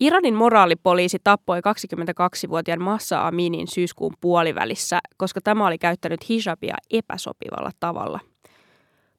Iranin 0.00 0.34
moraalipoliisi 0.34 1.18
tappoi 1.24 1.58
22-vuotiaan 1.58 2.82
Massa 2.82 3.26
Aminin 3.26 3.68
syyskuun 3.68 4.14
puolivälissä, 4.20 4.98
koska 5.16 5.40
tämä 5.40 5.66
oli 5.66 5.78
käyttänyt 5.78 6.28
hijabia 6.28 6.74
epäsopivalla 6.90 7.70
tavalla. 7.80 8.20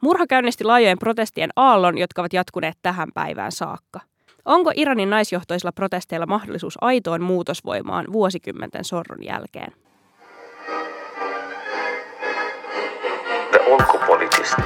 Murha 0.02 0.28
käynnisti 0.28 0.64
laajojen 0.64 1.00
protestien 1.00 1.50
aallon, 1.56 1.98
jotka 1.98 2.22
ovat 2.22 2.34
jatkuneet 2.34 2.78
tähän 2.82 3.08
päivään 3.14 3.52
saakka. 3.52 4.00
Onko 4.46 4.72
Iranin 4.76 5.10
naisjohtoisilla 5.10 5.72
protesteilla 5.72 6.26
mahdollisuus 6.26 6.78
aitoon 6.82 7.22
muutosvoimaan 7.22 8.06
vuosikymmenten 8.12 8.84
sorron 8.84 9.24
jälkeen? 9.24 9.74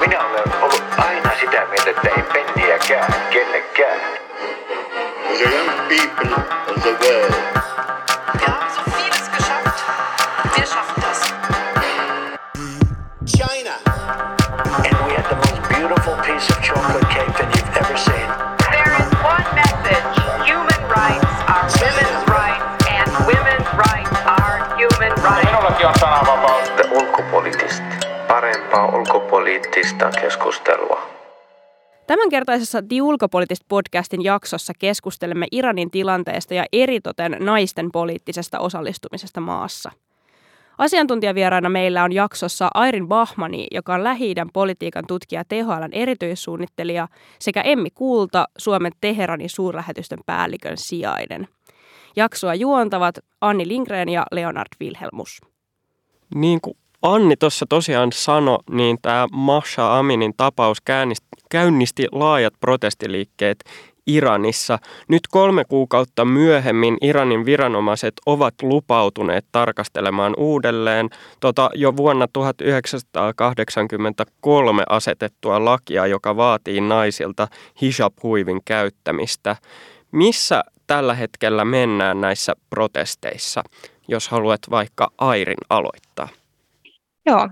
Minä 0.00 0.26
olen 0.26 0.62
ollut 0.62 0.84
aina 0.98 1.30
sitä 1.40 1.66
mieltä, 1.66 1.90
että 1.90 2.08
ei 2.08 2.22
penniäkään 2.32 3.14
kellekään. 3.30 4.00
The 5.34 5.40
young 5.40 5.88
people 5.90 6.30
of 6.30 6.76
the 6.86 6.94
world. 7.02 7.34
Wir 8.38 8.46
haben 8.46 8.70
so 8.70 8.82
vieles 8.94 9.26
geschafft. 9.36 9.82
Wir 10.54 10.64
schaffen 10.64 11.02
das. 11.02 11.20
China. 13.26 13.74
And 14.86 14.94
we 15.06 15.12
had 15.18 15.26
the 15.28 15.34
most 15.34 15.60
beautiful 15.68 16.14
piece 16.22 16.48
of 16.50 16.62
chocolate 16.62 17.08
cake 17.10 17.34
that 17.34 17.50
you've 17.50 17.76
ever 17.82 17.96
seen. 17.98 18.28
There 18.70 18.94
is 18.94 19.10
one 19.26 19.48
message. 19.58 20.06
Human 20.46 20.82
rights 20.86 21.34
are 21.50 21.66
women's 21.82 22.22
rights 22.30 22.86
and 22.86 23.10
women's 23.26 23.70
rights 23.74 24.14
are 24.38 24.56
human 24.78 25.12
rights. 25.18 25.50
Minullakin 25.50 25.86
on 25.86 25.94
sananvapaus. 25.98 26.70
Ulkopoliittista. 26.92 28.06
Parempaa 28.28 28.86
ulkopoliittista 28.86 30.10
keskustelua. 30.20 31.13
Tämänkertaisessa 32.06 32.82
The 32.82 33.02
Ulkopoliittist 33.02 33.62
podcastin 33.68 34.24
jaksossa 34.24 34.72
keskustelemme 34.78 35.46
Iranin 35.52 35.90
tilanteesta 35.90 36.54
ja 36.54 36.64
eritoten 36.72 37.36
naisten 37.40 37.92
poliittisesta 37.92 38.58
osallistumisesta 38.58 39.40
maassa. 39.40 39.90
Asiantuntijavieraana 40.78 41.68
meillä 41.68 42.04
on 42.04 42.12
jaksossa 42.12 42.70
Airin 42.74 43.08
Bahmani, 43.08 43.66
joka 43.70 43.94
on 43.94 44.04
lähi 44.04 44.34
politiikan 44.52 45.04
tutkija 45.06 45.44
THLn 45.44 45.92
erityissuunnittelija, 45.92 47.08
sekä 47.38 47.60
Emmi 47.60 47.90
Kulta, 47.90 48.48
Suomen 48.58 48.92
Teheranin 49.00 49.50
suurlähetystön 49.50 50.20
päällikön 50.26 50.76
sijainen. 50.76 51.48
Jaksoa 52.16 52.54
juontavat 52.54 53.18
Anni 53.40 53.68
Lindgren 53.68 54.08
ja 54.08 54.26
Leonard 54.32 54.68
Wilhelmus. 54.80 55.40
Niin 56.34 56.60
kuin 56.60 56.76
Anni 57.06 57.36
tuossa 57.36 57.66
tosiaan 57.68 58.12
sanoi, 58.12 58.58
niin 58.70 58.98
tämä 59.02 59.26
Masha 59.32 59.98
Aminin 59.98 60.34
tapaus 60.36 60.78
käynnisti 61.50 62.06
laajat 62.12 62.54
protestiliikkeet 62.60 63.64
Iranissa. 64.06 64.78
Nyt 65.08 65.20
kolme 65.30 65.64
kuukautta 65.64 66.24
myöhemmin 66.24 66.96
Iranin 67.00 67.44
viranomaiset 67.44 68.14
ovat 68.26 68.54
lupautuneet 68.62 69.46
tarkastelemaan 69.52 70.34
uudelleen 70.36 71.10
tota 71.40 71.70
jo 71.74 71.96
vuonna 71.96 72.28
1983 72.32 74.82
asetettua 74.88 75.64
lakia, 75.64 76.06
joka 76.06 76.36
vaatii 76.36 76.80
naisilta 76.80 77.48
hijab-huivin 77.82 78.60
käyttämistä. 78.64 79.56
Missä 80.12 80.62
tällä 80.86 81.14
hetkellä 81.14 81.64
mennään 81.64 82.20
näissä 82.20 82.52
protesteissa, 82.70 83.62
jos 84.08 84.28
haluat 84.28 84.60
vaikka 84.70 85.10
Airin 85.18 85.56
aloittaa? 85.70 86.03
Joo, 87.26 87.48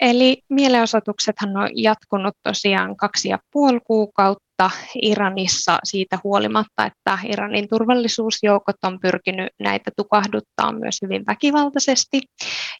eli 0.00 0.42
mielenosoituksethan 0.50 1.56
on 1.56 1.68
jatkunut 1.74 2.34
tosiaan 2.42 2.96
kaksi 2.96 3.28
ja 3.28 3.38
puoli 3.52 3.80
kuukautta 3.86 4.70
Iranissa 5.02 5.78
siitä 5.84 6.18
huolimatta, 6.24 6.86
että 6.86 7.18
Iranin 7.28 7.68
turvallisuusjoukot 7.68 8.76
on 8.84 9.00
pyrkinyt 9.00 9.52
näitä 9.60 9.90
tukahduttaa 9.96 10.72
myös 10.72 10.98
hyvin 11.02 11.24
väkivaltaisesti. 11.26 12.20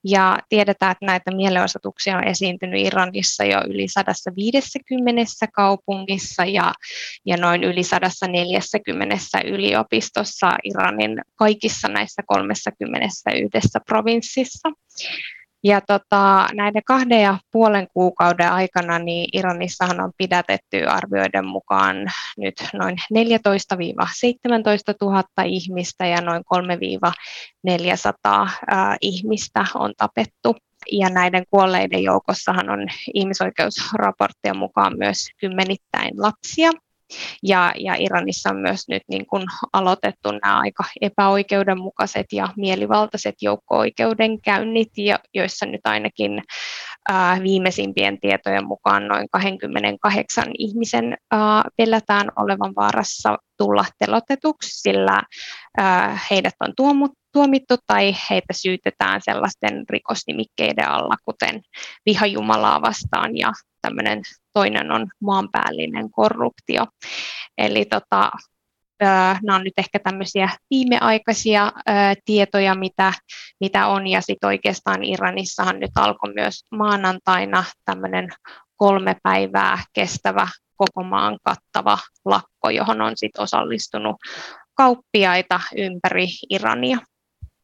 Ja 0.04 0.38
tiedetään, 0.48 0.92
että 0.92 1.06
näitä 1.06 1.30
mielenosoituksia 1.30 2.16
on 2.16 2.24
esiintynyt 2.24 2.80
Iranissa 2.80 3.44
jo 3.44 3.60
yli 3.68 3.88
150 3.88 5.46
kaupungissa 5.54 6.44
ja, 6.44 6.72
ja 7.26 7.36
noin 7.36 7.64
yli 7.64 7.82
140 7.82 9.16
yliopistossa 9.44 10.52
Iranin 10.64 11.20
kaikissa 11.36 11.88
näissä 11.88 12.22
31 12.26 13.22
provinssissa. 13.86 14.68
Ja 15.64 15.80
tota, 15.80 16.48
näiden 16.54 16.82
kahden 16.86 17.22
ja 17.22 17.38
puolen 17.50 17.86
kuukauden 17.94 18.52
aikana 18.52 18.98
niin 18.98 19.28
Iranissahan 19.32 20.00
on 20.00 20.12
pidätetty 20.18 20.84
arvioiden 20.88 21.46
mukaan 21.46 21.96
nyt 22.36 22.54
noin 22.72 22.96
14 23.10 23.76
17 24.18 24.94
000 25.00 25.22
ihmistä 25.44 26.06
ja 26.06 26.20
noin 26.20 26.42
3-400 27.68 27.70
ihmistä 29.00 29.64
on 29.74 29.92
tapettu. 29.96 30.56
Ja 30.92 31.08
näiden 31.08 31.44
kuolleiden 31.50 32.02
joukossahan 32.02 32.70
on 32.70 32.88
ihmisoikeusraporttien 33.14 34.56
mukaan 34.56 34.98
myös 34.98 35.28
kymmenittäin 35.40 36.12
lapsia. 36.16 36.70
Ja, 37.42 37.72
ja 37.78 37.94
Iranissa 37.98 38.50
on 38.50 38.56
myös 38.56 38.88
nyt 38.88 39.02
niin 39.08 39.26
kuin 39.26 39.42
aloitettu 39.72 40.30
nämä 40.42 40.58
aika 40.58 40.84
epäoikeudenmukaiset 41.00 42.26
ja 42.32 42.48
mielivaltaiset 42.56 43.34
joukko-oikeudenkäynnit, 43.42 44.92
joissa 45.34 45.66
nyt 45.66 45.80
ainakin 45.84 46.42
ää, 47.08 47.42
viimeisimpien 47.42 48.20
tietojen 48.20 48.66
mukaan 48.66 49.08
noin 49.08 49.28
28 49.30 50.44
ihmisen 50.58 51.16
ää, 51.30 51.62
pelätään 51.76 52.28
olevan 52.36 52.72
vaarassa 52.76 53.38
tulla 53.58 53.84
telotetuksi, 53.98 54.80
sillä 54.80 55.22
ää, 55.78 56.18
heidät 56.30 56.54
on 56.60 56.72
tuomut, 56.76 57.12
tuomittu 57.32 57.76
tai 57.86 58.14
heitä 58.30 58.52
syytetään 58.52 59.20
sellaisten 59.24 59.84
rikosnimikkeiden 59.90 60.88
alla, 60.88 61.16
kuten 61.24 61.62
vihajumalaa 62.06 62.82
vastaan 62.82 63.36
ja 63.36 63.52
tämmöinen 63.82 64.22
toinen 64.54 64.92
on 64.92 65.06
maanpäällinen 65.20 66.10
korruptio. 66.10 66.86
Eli 67.58 67.84
tota, 67.84 68.30
nämä 69.42 69.56
on 69.56 69.64
nyt 69.64 69.72
ehkä 69.78 69.98
tämmöisiä 69.98 70.48
viimeaikaisia 70.70 71.72
tietoja, 72.24 72.74
mitä, 72.74 73.12
mitä 73.60 73.86
on, 73.86 74.06
ja 74.06 74.20
sitten 74.20 74.46
oikeastaan 74.46 75.04
Iranissahan 75.04 75.80
nyt 75.80 75.90
alkoi 75.96 76.32
myös 76.34 76.64
maanantaina 76.70 77.64
tämmöinen 77.84 78.28
kolme 78.76 79.16
päivää 79.22 79.78
kestävä 79.92 80.48
koko 80.76 81.02
maan 81.02 81.38
kattava 81.42 81.98
lakko, 82.24 82.70
johon 82.70 83.00
on 83.00 83.12
sitten 83.16 83.42
osallistunut 83.42 84.16
kauppiaita 84.74 85.60
ympäri 85.76 86.26
Irania. 86.50 86.98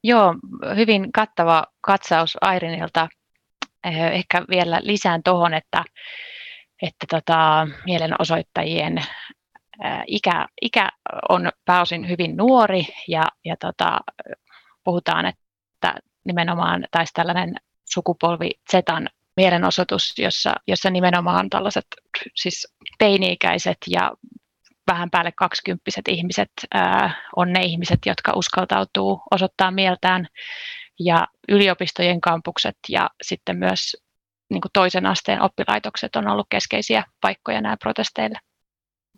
Joo, 0.05 0.35
hyvin 0.77 1.13
kattava 1.13 1.65
katsaus 1.81 2.37
Airinilta. 2.41 3.09
Ehkä 4.13 4.43
vielä 4.51 4.81
lisään 4.83 5.23
tuohon, 5.25 5.55
että 5.55 5.85
että 6.83 7.07
tota, 7.11 7.69
mielenosoittajien 7.87 9.05
ikä, 10.07 10.47
ikä 10.63 10.89
on 11.29 11.51
pääosin 11.65 12.09
hyvin 12.09 12.37
nuori 12.37 12.87
ja, 13.09 13.25
ja 13.45 13.57
tota, 13.57 14.01
puhutaan, 14.85 15.27
että 15.27 15.95
nimenomaan 16.25 16.87
taisi 16.91 17.13
tällainen 17.15 17.55
sukupolvi 17.91 18.51
Zetan 18.71 19.09
mielenosoitus, 19.37 20.15
jossa, 20.19 20.55
jossa 20.67 20.91
nimenomaan 20.91 21.51
tällaiset 21.51 21.87
siis 22.35 22.75
teini-ikäiset 22.99 23.79
ja 23.87 24.13
vähän 24.93 25.11
päälle 25.11 25.33
kaksikymppiset 25.37 26.09
ihmiset 26.09 26.51
ää, 26.75 27.15
on 27.37 27.53
ne 27.53 27.63
ihmiset, 27.63 27.99
jotka 28.07 28.33
uskaltautuu 28.37 29.23
osoittaa 29.31 29.71
mieltään. 29.71 30.27
Ja 30.99 31.27
yliopistojen 31.49 32.21
kampukset 32.21 32.77
ja 32.89 33.11
sitten 33.23 33.57
myös 33.57 33.97
niin 34.51 34.61
kuin 34.61 34.73
toisen 34.73 35.07
asteen 35.07 35.43
oppilaitokset 35.43 36.17
on 36.17 36.29
ollut 36.29 36.47
keskeisiä 36.49 37.05
paikkoja 37.21 37.61
nämä 37.61 37.77
protesteille. 37.77 38.39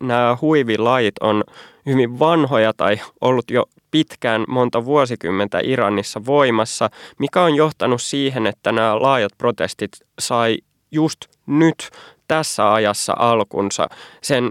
Nämä 0.01 0.37
huivilait 0.41 1.15
on 1.21 1.43
hyvin 1.85 2.19
vanhoja 2.19 2.73
tai 2.77 2.99
ollut 3.21 3.51
jo 3.51 3.65
pitkään 3.91 4.43
monta 4.47 4.85
vuosikymmentä 4.85 5.59
Iranissa 5.63 6.25
voimassa, 6.25 6.89
mikä 7.19 7.41
on 7.41 7.55
johtanut 7.55 8.01
siihen, 8.01 8.47
että 8.47 8.71
nämä 8.71 9.01
laajat 9.01 9.31
protestit 9.37 9.91
sai 10.19 10.57
just 10.91 11.19
nyt 11.45 11.89
tässä 12.27 12.73
ajassa 12.73 13.13
alkunsa 13.19 13.87
sen 14.21 14.49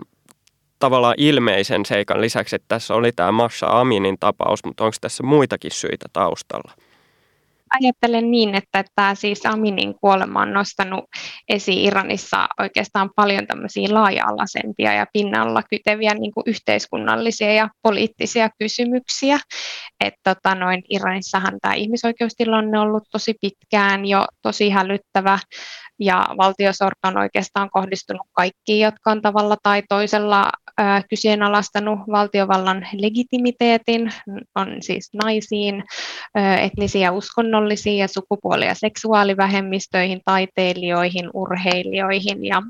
tavallaan 0.79 1.15
ilmeisen 1.17 1.87
seikan 1.87 2.21
lisäksi, 2.21 2.57
että 2.57 2.67
tässä 2.69 2.95
oli 2.95 3.13
tämä 3.13 3.33
Masha 3.33 3.81
Aminin 3.81 4.17
tapaus, 4.21 4.65
mutta 4.65 4.85
onko 4.85 4.97
tässä 5.01 5.23
muitakin 5.23 5.71
syitä 5.71 6.07
taustalla? 6.13 6.73
Ajattelen 7.81 8.31
niin, 8.31 8.55
että 8.55 8.85
tämä 8.95 9.15
siis 9.15 9.47
Aminin 9.47 9.95
kuolema 10.01 10.41
on 10.41 10.53
nostanut 10.53 11.05
esiin 11.49 11.85
Iranissa 11.85 12.49
oikeastaan 12.61 13.11
paljon 13.17 13.47
tämmöisiä 13.47 13.89
laaja-alaisempia 13.91 14.93
ja 14.93 15.07
pinnalla 15.13 15.63
kyteviä 15.71 16.15
niin 16.15 16.33
kuin 16.33 16.45
yhteiskunnallisia 16.47 17.53
ja 17.53 17.69
poliittisia 17.83 18.51
kysymyksiä. 18.59 19.39
Että 20.05 20.35
tota, 20.35 20.55
noin 20.55 20.83
Iranissahan 20.89 21.59
tämä 21.63 21.75
ihmisoikeustilanne 21.75 22.79
on 22.79 22.89
ollut 22.89 23.05
tosi 23.13 23.35
pitkään 23.41 24.07
jo 24.07 24.27
tosi 24.43 24.71
hälyttävä 24.71 25.39
ja 25.99 26.27
valtiosorto 26.39 27.09
on 27.09 27.19
oikeastaan 27.19 27.71
kohdistunut 27.71 28.27
kaikkiin, 28.33 28.85
jotka 28.85 29.11
on 29.11 29.23
tavalla 29.23 29.57
tai 29.63 29.83
toisella 29.89 30.51
kyseenalaistanut 31.11 31.99
valtiovallan 32.13 32.87
legitimiteetin, 32.93 34.13
on 34.55 34.77
siis 34.81 35.11
naisiin, 35.25 35.85
etnisiä, 36.61 37.13
uskonnollisiin 37.13 37.99
ja 37.99 38.09
sukupuoli- 38.09 38.67
ja 38.67 38.75
seksuaalivähemmistöihin, 38.75 40.21
taiteilijoihin, 40.25 41.31
urheilijoihin 41.35 42.45
ja 42.45 42.63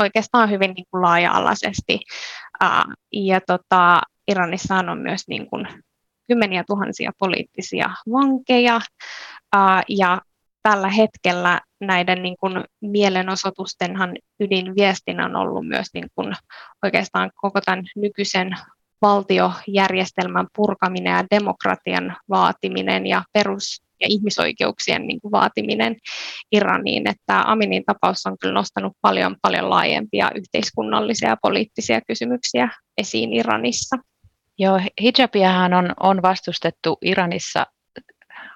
oikeastaan 0.00 0.50
hyvin 0.50 0.72
niin 0.74 0.86
kuin 0.90 1.02
laaja-alaisesti. 1.02 2.00
Ja 3.12 3.40
tota, 3.46 4.00
Iranissa 4.28 4.74
on 4.74 4.98
myös 4.98 5.28
niin 5.28 5.50
kuin 5.50 5.68
kymmeniä 6.28 6.64
tuhansia 6.66 7.12
poliittisia 7.18 7.90
vankeja 8.12 8.80
ja 9.88 10.20
tällä 10.70 10.88
hetkellä 10.88 11.60
näiden 11.80 12.22
niin 12.22 12.36
kuin 12.40 12.64
mielenosoitustenhan 12.80 14.16
ydinviestinä 14.40 15.24
on 15.24 15.36
ollut 15.36 15.68
myös 15.68 15.86
niin 15.94 16.08
kuin 16.14 16.34
oikeastaan 16.82 17.30
koko 17.34 17.60
tämän 17.60 17.84
nykyisen 17.96 18.56
valtiojärjestelmän 19.02 20.46
purkaminen 20.56 21.12
ja 21.12 21.24
demokratian 21.30 22.16
vaatiminen 22.28 23.06
ja 23.06 23.22
perus- 23.32 23.82
ja 24.00 24.06
ihmisoikeuksien 24.10 25.06
niin 25.06 25.20
kuin 25.20 25.32
vaatiminen 25.32 25.96
Iraniin. 26.52 27.08
Että 27.10 27.42
Aminin 27.46 27.84
tapaus 27.84 28.26
on 28.26 28.36
kyllä 28.40 28.54
nostanut 28.54 28.92
paljon, 29.00 29.36
paljon 29.42 29.70
laajempia 29.70 30.30
yhteiskunnallisia 30.34 31.28
ja 31.28 31.36
poliittisia 31.42 32.00
kysymyksiä 32.00 32.68
esiin 32.98 33.32
Iranissa. 33.32 33.96
Joo, 34.58 34.80
hijabiahan 35.00 35.74
on, 35.74 35.94
on 36.00 36.22
vastustettu 36.22 36.98
Iranissa 37.02 37.66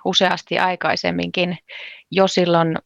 useasti 0.04 0.58
aikaisemminkin 0.58 1.58
jo 2.10 2.28
silloin 2.28 2.78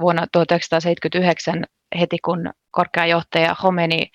vuonna 0.00 0.26
1979 0.32 1.64
heti 2.00 2.16
kun 2.24 2.50
korkeajohtaja 2.70 3.56
Homeni 3.62 4.10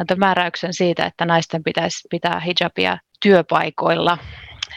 antoi 0.00 0.16
määräyksen 0.16 0.74
siitä, 0.74 1.06
että 1.06 1.24
naisten 1.24 1.64
pitäisi 1.64 2.08
pitää 2.10 2.40
hijabia 2.40 2.98
työpaikoilla, 3.22 4.18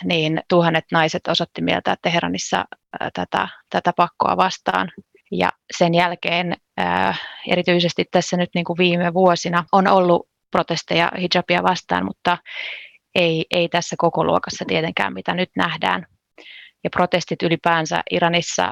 niin 0.03 0.41
tuhannet 0.50 0.85
naiset 0.91 1.27
osoitti 1.27 1.62
mieltä 1.62 1.95
Teheranissa 2.01 2.65
tätä, 3.13 3.47
tätä 3.69 3.94
pakkoa 3.97 4.38
vastaan. 4.38 4.91
Ja 5.31 5.50
sen 5.77 5.94
jälkeen 5.94 6.57
erityisesti 7.47 8.06
tässä 8.12 8.38
nyt 8.38 8.50
niin 8.56 8.65
kuin 8.65 8.77
viime 8.77 9.13
vuosina 9.13 9.65
on 9.71 9.88
ollut 9.88 10.29
protesteja 10.51 11.12
hijabia 11.17 11.63
vastaan, 11.63 12.06
mutta 12.06 12.38
ei, 13.15 13.45
ei 13.51 13.69
tässä 13.69 13.95
koko 14.00 14.24
luokassa 14.25 14.65
tietenkään, 14.67 15.13
mitä 15.13 15.33
nyt 15.33 15.50
nähdään. 15.56 16.07
Ja 16.83 16.89
protestit 16.89 17.43
ylipäänsä 17.43 18.03
Iranissa 18.11 18.69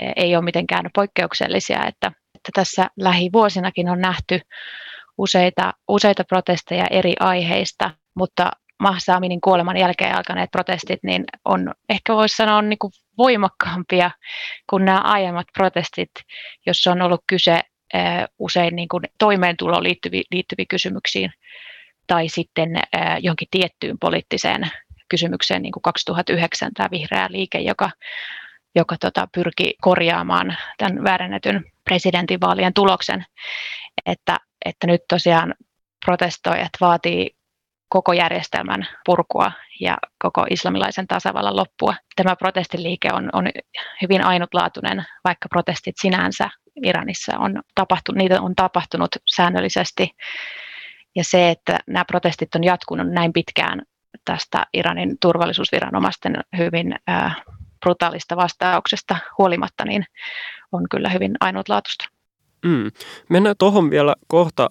eh, 0.00 0.12
ei 0.16 0.36
ole 0.36 0.44
mitenkään 0.44 0.90
poikkeuksellisia, 0.94 1.86
että, 1.86 2.12
että 2.34 2.50
tässä 2.54 2.86
lähivuosinakin 2.96 3.88
on 3.88 4.00
nähty 4.00 4.40
useita, 5.18 5.72
useita 5.88 6.24
protesteja 6.24 6.86
eri 6.90 7.14
aiheista, 7.20 7.90
mutta 8.14 8.50
Mahsa 8.80 9.14
Aminin 9.14 9.40
kuoleman 9.40 9.76
jälkeen 9.76 10.16
alkaneet 10.16 10.50
protestit 10.50 11.00
niin 11.02 11.24
on 11.44 11.74
ehkä 11.88 12.14
voisi 12.14 12.36
sanoa 12.36 12.62
niin 12.62 12.78
kuin 12.78 12.92
voimakkaampia 13.18 14.10
kuin 14.70 14.84
nämä 14.84 15.00
aiemmat 15.00 15.46
protestit, 15.52 16.10
jossa 16.66 16.90
on 16.90 17.02
ollut 17.02 17.22
kyse 17.26 17.60
eh, 17.94 18.24
usein 18.38 18.76
niin 18.76 18.88
kuin 18.88 19.02
toimeentuloon 19.18 19.82
liittyviin 19.82 20.24
liittyviin 20.30 20.68
kysymyksiin 20.68 21.32
tai 22.06 22.28
sitten 22.28 22.76
äh, 22.76 23.18
johonkin 23.20 23.48
tiettyyn 23.50 23.98
poliittiseen 23.98 24.70
kysymykseen, 25.10 25.62
niin 25.62 25.72
kuin 25.72 25.82
2009 25.82 26.70
tämä 26.74 26.88
vihreä 26.90 27.26
liike, 27.30 27.58
joka, 27.58 27.90
joka 28.74 28.96
tota, 29.00 29.28
pyrki 29.34 29.74
korjaamaan 29.80 30.56
tämän 30.78 31.04
väärennetyn 31.04 31.64
presidentinvaalien 31.84 32.74
tuloksen, 32.74 33.24
että, 34.06 34.36
että 34.64 34.86
nyt 34.86 35.00
tosiaan 35.08 35.54
protestoijat 36.06 36.70
vaatii 36.80 37.30
koko 37.88 38.12
järjestelmän 38.12 38.86
purkua 39.06 39.52
ja 39.80 39.98
koko 40.18 40.46
islamilaisen 40.50 41.06
tasavallan 41.06 41.56
loppua. 41.56 41.94
Tämä 42.16 42.36
protestiliike 42.36 43.08
on, 43.12 43.30
on 43.32 43.48
hyvin 44.02 44.24
ainutlaatuinen, 44.24 45.04
vaikka 45.24 45.48
protestit 45.48 45.94
sinänsä 46.00 46.50
Iranissa 46.82 47.38
on 47.38 47.62
tapahtunut, 47.74 48.18
niitä 48.18 48.42
on 48.42 48.54
tapahtunut 48.56 49.08
säännöllisesti 49.26 50.10
ja 51.16 51.24
se, 51.24 51.50
että 51.50 51.78
nämä 51.86 52.04
protestit 52.04 52.54
on 52.54 52.64
jatkunut 52.64 53.08
näin 53.10 53.32
pitkään 53.32 53.82
tästä 54.24 54.66
Iranin 54.74 55.16
turvallisuusviranomaisten 55.20 56.36
hyvin 56.58 56.94
brutaalista 57.80 58.36
vastauksesta 58.36 59.16
huolimatta, 59.38 59.84
niin 59.84 60.04
on 60.72 60.86
kyllä 60.90 61.08
hyvin 61.08 61.36
ainutlaatuista. 61.40 62.08
Mm. 62.64 62.90
Mennään 63.28 63.56
tuohon 63.58 63.90
vielä 63.90 64.14
kohta 64.26 64.70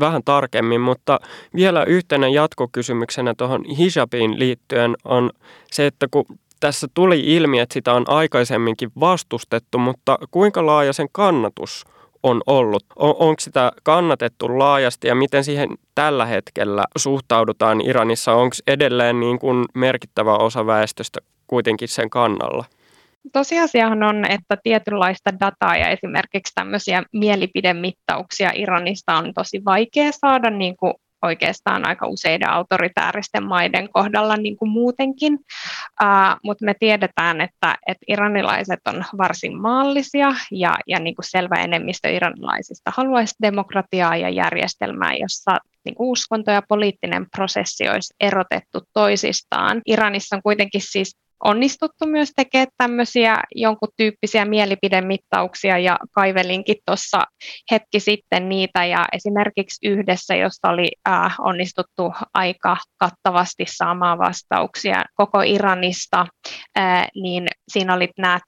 vähän 0.00 0.22
tarkemmin, 0.24 0.80
mutta 0.80 1.20
vielä 1.54 1.84
yhtenä 1.84 2.28
jatkokysymyksenä 2.28 3.34
tuohon 3.34 3.64
hijabiin 3.64 4.38
liittyen 4.38 4.96
on 5.04 5.30
se, 5.70 5.86
että 5.86 6.06
kun 6.10 6.24
tässä 6.60 6.88
tuli 6.94 7.20
ilmi, 7.20 7.60
että 7.60 7.72
sitä 7.72 7.94
on 7.94 8.04
aikaisemminkin 8.08 8.90
vastustettu, 9.00 9.78
mutta 9.78 10.18
kuinka 10.30 10.66
laaja 10.66 10.92
sen 10.92 11.08
kannatus 11.12 11.84
on 12.22 12.42
ollut. 12.46 12.84
On, 12.96 13.14
onko 13.18 13.40
sitä 13.40 13.72
kannatettu 13.82 14.58
laajasti 14.58 15.08
ja 15.08 15.14
miten 15.14 15.44
siihen 15.44 15.68
tällä 15.94 16.26
hetkellä 16.26 16.84
suhtaudutaan 16.96 17.80
Iranissa? 17.80 18.32
Onko 18.32 18.56
edelleen 18.66 19.20
niin 19.20 19.38
kuin 19.38 19.64
merkittävä 19.74 20.36
osa 20.36 20.66
väestöstä 20.66 21.20
kuitenkin 21.46 21.88
sen 21.88 22.10
kannalla? 22.10 22.64
Tosiasiahan 23.32 24.02
on, 24.02 24.24
että 24.30 24.56
tietynlaista 24.62 25.30
dataa 25.40 25.76
ja 25.76 25.88
esimerkiksi 25.88 26.54
tämmöisiä 26.54 27.02
mielipidemittauksia 27.12 28.50
Iranista 28.54 29.14
on 29.14 29.34
tosi 29.34 29.64
vaikea 29.64 30.12
saada 30.12 30.50
niin 30.50 30.76
kuin 30.76 30.94
oikeastaan 31.22 31.86
aika 31.86 32.06
useiden 32.06 32.50
autoritääristen 32.50 33.44
maiden 33.44 33.88
kohdalla 33.92 34.36
niin 34.36 34.56
kuin 34.56 34.70
muutenkin, 34.70 35.34
uh, 35.34 36.40
mutta 36.44 36.64
me 36.64 36.74
tiedetään, 36.80 37.40
että, 37.40 37.76
että 37.86 38.04
iranilaiset 38.08 38.80
on 38.88 39.04
varsin 39.18 39.60
maallisia 39.60 40.34
ja, 40.50 40.76
ja 40.86 40.98
niin 40.98 41.14
kuin 41.14 41.26
selvä 41.28 41.54
enemmistö 41.54 42.10
iranilaisista 42.10 42.92
haluaisi 42.96 43.34
demokratiaa 43.42 44.16
ja 44.16 44.28
järjestelmää, 44.28 45.14
jossa 45.14 45.58
niin 45.84 45.94
kuin 45.94 46.10
uskonto 46.10 46.50
ja 46.50 46.62
poliittinen 46.68 47.26
prosessi 47.36 47.88
olisi 47.88 48.14
erotettu 48.20 48.80
toisistaan. 48.92 49.82
Iranissa 49.86 50.36
on 50.36 50.42
kuitenkin 50.42 50.80
siis 50.84 51.16
onnistuttu 51.44 52.06
myös 52.06 52.32
tekemään 52.36 52.68
tämmöisiä 52.78 53.36
jonkun 53.54 53.88
tyyppisiä 53.96 54.44
mielipidemittauksia 54.44 55.78
ja 55.78 55.98
kaivelinkin 56.12 56.76
tuossa 56.86 57.24
hetki 57.70 58.00
sitten 58.00 58.48
niitä. 58.48 58.84
Ja 58.84 59.04
esimerkiksi 59.12 59.88
yhdessä, 59.88 60.34
josta 60.34 60.68
oli 60.68 60.88
äh, 61.08 61.36
onnistuttu 61.38 62.12
aika 62.34 62.76
kattavasti 62.98 63.64
saamaan 63.66 64.18
vastauksia 64.18 65.04
koko 65.14 65.40
Iranista, 65.40 66.26
äh, 66.78 67.06
niin 67.14 67.48
siinä 67.68 67.94
oli 67.94 68.08
nämä 68.18 68.40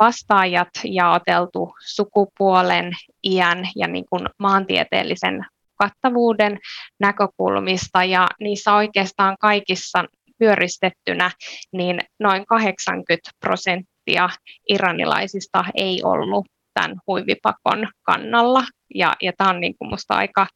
vastaajat 0.00 0.68
jaoteltu 0.84 1.74
sukupuolen, 1.86 2.92
iän 3.24 3.68
ja 3.76 3.88
niin 3.88 4.04
kuin 4.10 4.26
maantieteellisen 4.38 5.46
kattavuuden 5.74 6.58
näkökulmista. 7.00 8.04
Ja 8.04 8.26
niissä 8.40 8.74
oikeastaan 8.74 9.36
kaikissa 9.40 10.04
pyöristettynä, 10.42 11.30
niin 11.72 12.00
noin 12.20 12.46
80 12.46 13.30
prosenttia 13.40 14.28
iranilaisista 14.68 15.64
ei 15.74 16.02
ollut 16.04 16.46
tämän 16.74 16.96
huivipakon 17.06 17.88
kannalla. 18.02 18.64
Ja, 18.94 19.16
ja 19.22 19.32
tämä 19.38 19.50
on 19.50 19.60
niin 19.60 19.74
kuin 19.78 19.88
musta 19.88 20.14
aika 20.14 20.46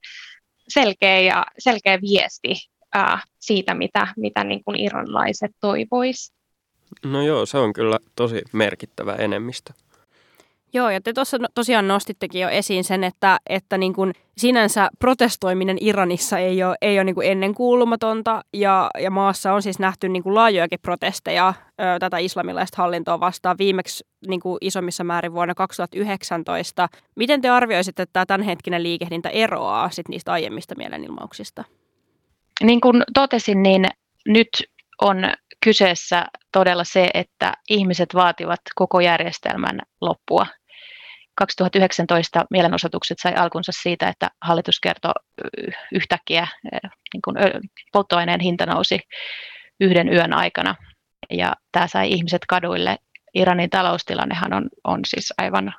selkeä, 0.68 1.20
ja, 1.20 1.46
selkeä 1.58 1.98
viesti 2.00 2.54
ää, 2.94 3.20
siitä, 3.40 3.74
mitä, 3.74 4.06
mitä 4.16 4.44
niin 4.44 4.64
kuin 4.64 4.80
iranilaiset 4.80 5.50
toivoisivat. 5.60 6.36
No 7.04 7.22
joo, 7.22 7.46
se 7.46 7.58
on 7.58 7.72
kyllä 7.72 7.98
tosi 8.16 8.42
merkittävä 8.52 9.14
enemmistö. 9.14 9.72
Joo, 10.76 10.90
ja 10.90 11.00
te 11.00 11.12
tuossa 11.12 11.38
no, 11.38 11.48
tosiaan 11.54 11.88
nostittekin 11.88 12.40
jo 12.40 12.48
esiin 12.48 12.84
sen, 12.84 13.04
että, 13.04 13.38
että 13.48 13.78
niin 13.78 13.94
kuin 13.94 14.12
sinänsä 14.36 14.88
protestoiminen 14.98 15.78
Iranissa 15.80 16.38
ei 16.38 16.62
ole, 16.62 16.76
ei 16.82 16.98
ole 16.98 17.04
niin 17.04 17.14
kuin 17.14 17.30
ennenkuulumatonta, 17.30 18.42
ja, 18.52 18.90
ja 19.00 19.10
maassa 19.10 19.52
on 19.52 19.62
siis 19.62 19.78
nähty 19.78 20.08
niin 20.08 20.22
kuin 20.22 20.34
laajojakin 20.34 20.78
protesteja 20.82 21.54
ö, 21.80 21.82
tätä 22.00 22.18
islamilaista 22.18 22.82
hallintoa 22.82 23.20
vastaan 23.20 23.58
viimeksi 23.58 24.04
niin 24.26 24.40
kuin 24.40 24.58
isommissa 24.60 25.04
määrin 25.04 25.32
vuonna 25.32 25.54
2019. 25.54 26.88
Miten 27.16 27.40
te 27.40 27.48
arvioisitte, 27.48 28.02
että 28.02 28.12
tämä 28.12 28.26
tämänhetkinen 28.26 28.82
liikehdintä 28.82 29.28
eroaa 29.28 29.90
sit 29.90 30.08
niistä 30.08 30.32
aiemmista 30.32 30.74
mielenilmauksista? 30.74 31.64
Niin 32.62 32.80
kuin 32.80 33.02
totesin, 33.14 33.62
niin 33.62 33.86
nyt 34.26 34.48
on 35.02 35.16
kyseessä 35.64 36.26
todella 36.52 36.84
se, 36.84 37.10
että 37.14 37.52
ihmiset 37.70 38.14
vaativat 38.14 38.60
koko 38.74 39.00
järjestelmän 39.00 39.80
loppua. 40.00 40.46
2019 41.36 42.44
mielenosoitukset 42.50 43.18
sai 43.20 43.34
alkunsa 43.34 43.72
siitä, 43.82 44.08
että 44.08 44.30
hallitus 44.42 44.80
kertoi 44.80 45.12
yhtäkkiä, 45.92 46.48
niin 47.12 47.22
kuin 47.24 47.36
polttoaineen 47.92 48.40
hinta 48.40 48.66
nousi 48.66 49.00
yhden 49.80 50.12
yön 50.12 50.32
aikana. 50.32 50.74
Ja 51.30 51.52
tämä 51.72 51.86
sai 51.86 52.10
ihmiset 52.10 52.42
kaduille. 52.48 52.96
Iranin 53.34 53.70
taloustilannehan 53.70 54.52
on, 54.52 54.68
on 54.84 55.00
siis 55.06 55.32
aivan 55.38 55.74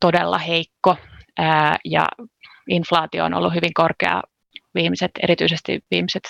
todella 0.00 0.38
heikko 0.38 0.96
ää, 1.38 1.76
ja 1.84 2.08
inflaatio 2.68 3.24
on 3.24 3.34
ollut 3.34 3.54
hyvin 3.54 3.74
korkea 3.74 4.22
viimeiset, 4.74 5.10
erityisesti 5.22 5.80
viimeiset 5.90 6.22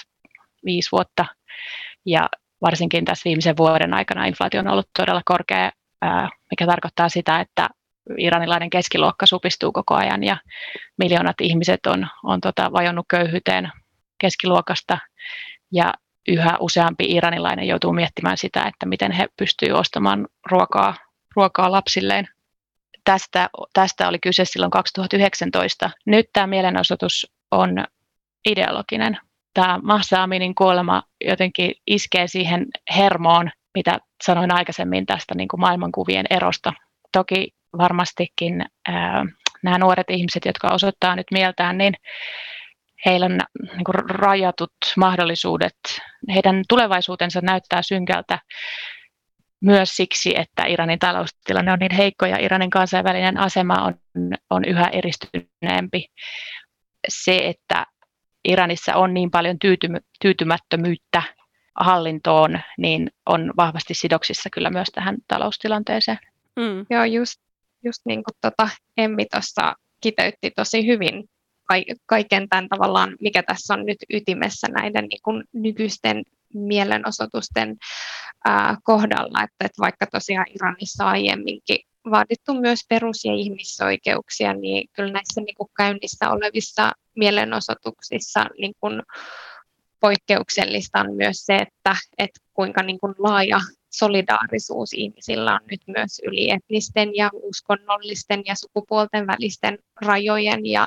viisi 0.64 0.88
vuotta. 0.92 1.26
Ja 2.06 2.28
varsinkin 2.62 3.04
tässä 3.04 3.24
viimeisen 3.24 3.56
vuoden 3.56 3.94
aikana 3.94 4.26
inflaatio 4.26 4.60
on 4.60 4.68
ollut 4.68 4.88
todella 4.98 5.22
korkea, 5.24 5.70
mikä 6.50 6.66
tarkoittaa 6.66 7.08
sitä, 7.08 7.40
että 7.40 7.68
iranilainen 8.18 8.70
keskiluokka 8.70 9.26
supistuu 9.26 9.72
koko 9.72 9.94
ajan 9.94 10.24
ja 10.24 10.36
miljoonat 10.98 11.40
ihmiset 11.40 11.86
on, 11.86 12.06
on 12.24 12.40
tota, 12.40 12.72
vajonnut 12.72 13.06
köyhyyteen 13.08 13.72
keskiluokasta 14.18 14.98
ja 15.72 15.94
yhä 16.28 16.56
useampi 16.60 17.04
iranilainen 17.04 17.68
joutuu 17.68 17.92
miettimään 17.92 18.38
sitä, 18.38 18.62
että 18.62 18.86
miten 18.86 19.12
he 19.12 19.26
pystyvät 19.36 19.74
ostamaan 19.74 20.28
ruokaa, 20.50 20.94
ruokaa 21.36 21.72
lapsilleen. 21.72 22.28
Tästä, 23.04 23.50
tästä 23.72 24.08
oli 24.08 24.18
kyse 24.18 24.44
silloin 24.44 24.70
2019. 24.70 25.90
Nyt 26.06 26.26
tämä 26.32 26.46
mielenosoitus 26.46 27.32
on 27.50 27.84
ideologinen. 28.48 29.18
Tämä 29.54 29.78
Mahsa 29.82 30.22
Aminin 30.22 30.54
kuolema 30.54 31.02
jotenkin 31.24 31.74
iskee 31.86 32.28
siihen 32.28 32.66
hermoon, 32.96 33.50
mitä 33.74 33.98
sanoin 34.24 34.54
aikaisemmin 34.54 35.06
tästä 35.06 35.34
niin 35.34 35.48
kuin 35.48 35.60
maailmankuvien 35.60 36.26
erosta. 36.30 36.72
Toki 37.12 37.54
varmastikin 37.78 38.64
ää, 38.88 39.24
nämä 39.62 39.78
nuoret 39.78 40.10
ihmiset, 40.10 40.44
jotka 40.44 40.68
osoittaa 40.68 41.16
nyt 41.16 41.26
mieltään, 41.30 41.78
niin 41.78 41.94
heillä 43.06 43.26
on 43.26 43.38
niin 43.76 43.84
kuin 43.84 44.10
rajatut 44.10 44.72
mahdollisuudet. 44.96 45.76
Heidän 46.34 46.62
tulevaisuutensa 46.68 47.40
näyttää 47.40 47.82
synkältä 47.82 48.38
myös 49.60 49.96
siksi, 49.96 50.38
että 50.38 50.64
Iranin 50.64 50.98
taloustilanne 50.98 51.72
on 51.72 51.78
niin 51.78 51.94
heikko 51.94 52.26
ja 52.26 52.36
Iranin 52.38 52.70
kansainvälinen 52.70 53.38
asema 53.38 53.74
on, 53.74 53.94
on 54.50 54.64
yhä 54.64 54.86
eristyneempi. 54.92 56.06
Se, 57.08 57.36
että 57.36 57.86
Iranissa 58.44 58.94
on 58.94 59.14
niin 59.14 59.30
paljon 59.30 59.58
tyytymy, 59.58 59.98
tyytymättömyyttä 60.20 61.22
hallintoon, 61.80 62.60
niin 62.78 63.10
on 63.26 63.52
vahvasti 63.56 63.94
sidoksissa 63.94 64.48
kyllä 64.52 64.70
myös 64.70 64.88
tähän 64.94 65.16
taloustilanteeseen. 65.28 66.18
Mm. 66.56 66.86
Joo, 66.90 67.04
just, 67.04 67.40
just 67.84 68.00
niin 68.04 68.24
kuin 68.24 68.36
tota 68.40 68.68
Emmi 68.96 69.26
tuossa 69.26 69.74
kiteytti 70.00 70.50
tosi 70.56 70.86
hyvin 70.86 71.24
kaiken 72.06 72.48
tämän 72.48 72.68
tavallaan, 72.68 73.16
mikä 73.20 73.42
tässä 73.42 73.74
on 73.74 73.86
nyt 73.86 73.98
ytimessä 74.10 74.68
näiden 74.68 75.04
niin 75.04 75.22
kuin 75.22 75.44
nykyisten 75.52 76.22
mielenosoitusten 76.54 77.76
ää, 78.44 78.76
kohdalla, 78.82 79.42
että, 79.42 79.64
että 79.64 79.80
vaikka 79.80 80.06
tosiaan 80.06 80.46
Iranissa 80.54 81.06
aiemminkin 81.06 81.78
vaadittu 82.10 82.54
myös 82.54 82.80
perus- 82.88 83.24
ja 83.24 83.34
ihmisoikeuksia, 83.34 84.54
niin 84.54 84.88
kyllä 84.92 85.12
näissä 85.12 85.40
niin 85.40 85.54
kuin 85.54 85.70
käynnissä 85.76 86.30
olevissa 86.30 86.92
mielenosoituksissa 87.16 88.46
niin 88.58 88.72
kuin 88.80 89.02
poikkeuksellista 90.00 91.00
on 91.00 91.16
myös 91.16 91.36
se, 91.36 91.56
että, 91.56 91.96
että 92.18 92.40
kuinka 92.54 92.82
niin 92.82 92.98
kuin 92.98 93.14
laaja 93.18 93.60
solidaarisuus 93.90 94.92
ihmisillä 94.92 95.54
on 95.54 95.60
nyt 95.70 95.80
myös 95.86 96.20
yli 96.26 96.50
etnisten 96.50 97.14
ja 97.14 97.30
uskonnollisten 97.32 98.42
ja 98.46 98.54
sukupuolten 98.54 99.26
välisten 99.26 99.78
rajojen 100.02 100.66
ja, 100.66 100.86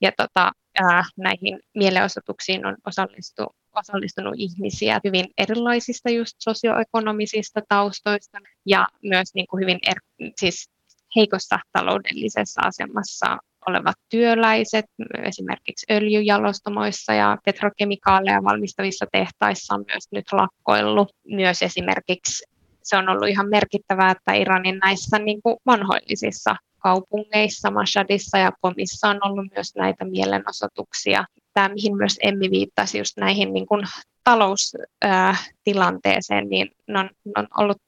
ja 0.00 0.12
tota, 0.16 0.52
ää, 0.82 1.04
näihin 1.16 1.60
mielenosoituksiin 1.74 2.66
on 2.66 2.76
osallistu, 2.86 3.46
osallistunut 3.76 4.34
ihmisiä 4.36 5.00
hyvin 5.04 5.26
erilaisista 5.38 6.10
just 6.10 6.36
sosioekonomisista 6.38 7.60
taustoista 7.68 8.38
ja 8.66 8.88
myös 9.02 9.34
niin 9.34 9.46
kuin 9.46 9.60
hyvin 9.60 9.78
er, 9.86 9.96
siis 10.40 10.70
heikossa 11.16 11.58
taloudellisessa 11.72 12.60
asemassa 12.64 13.38
olevat 13.68 13.96
työläiset, 14.08 14.84
esimerkiksi 15.24 15.86
öljyjalostamoissa 15.90 17.12
ja 17.12 17.38
petrokemikaaleja 17.44 18.44
valmistavissa 18.44 19.06
tehtaissa 19.12 19.74
on 19.74 19.84
myös 19.88 20.08
nyt 20.12 20.24
lakkoillut. 20.32 21.12
Myös 21.24 21.62
esimerkiksi 21.62 22.44
se 22.82 22.96
on 22.96 23.08
ollut 23.08 23.28
ihan 23.28 23.48
merkittävää, 23.48 24.10
että 24.10 24.32
Iranin 24.32 24.78
näissä 24.78 25.18
niin 25.18 25.42
kuin 25.42 25.56
vanhoillisissa 25.66 26.56
kaupungeissa, 26.78 27.70
Mashadissa 27.70 28.38
ja 28.38 28.52
Pomissa 28.60 29.08
on 29.08 29.18
ollut 29.22 29.46
myös 29.54 29.74
näitä 29.76 30.04
mielenosoituksia. 30.04 31.24
Tämä, 31.54 31.68
mihin 31.68 31.96
myös 31.96 32.18
Emmi 32.22 32.50
viittasi, 32.50 32.98
just 32.98 33.16
näihin 33.16 33.52
niin 33.52 33.66
kuin 33.66 33.84
taloustilanteeseen, 34.24 36.48
niin 36.48 36.70
ne 36.88 36.98
on, 36.98 37.10
ne 37.24 37.32
on 37.36 37.46
ollut 37.58 37.82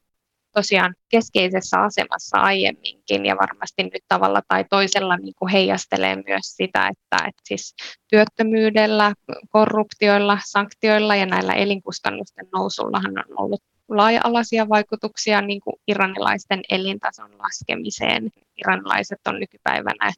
tosiaan 0.54 0.94
keskeisessä 1.08 1.80
asemassa 1.80 2.38
aiemminkin 2.38 3.26
ja 3.26 3.37
varmasti 3.37 3.82
nyt 3.82 4.04
tavalla 4.08 4.42
tai 4.49 4.64
toisella 4.70 5.16
niin 5.16 5.34
kuin 5.38 5.52
heijastelee 5.52 6.16
myös 6.16 6.56
sitä, 6.56 6.88
että, 6.88 7.16
että 7.28 7.42
siis 7.44 7.75
työttömyydellä, 8.11 9.14
korruptioilla, 9.49 10.38
sanktioilla 10.46 11.16
ja 11.16 11.26
näillä 11.26 11.52
elinkustannusten 11.52 12.46
nousullahan 12.52 13.18
on 13.18 13.44
ollut 13.44 13.62
laaja-alaisia 13.88 14.68
vaikutuksia 14.68 15.40
niin 15.40 15.61
kuin 15.61 15.76
iranilaisten 15.88 16.61
elintason 16.70 17.30
laskemiseen. 17.38 18.30
Iranilaiset 18.56 19.18
on 19.26 19.40
nykypäivänä 19.40 20.12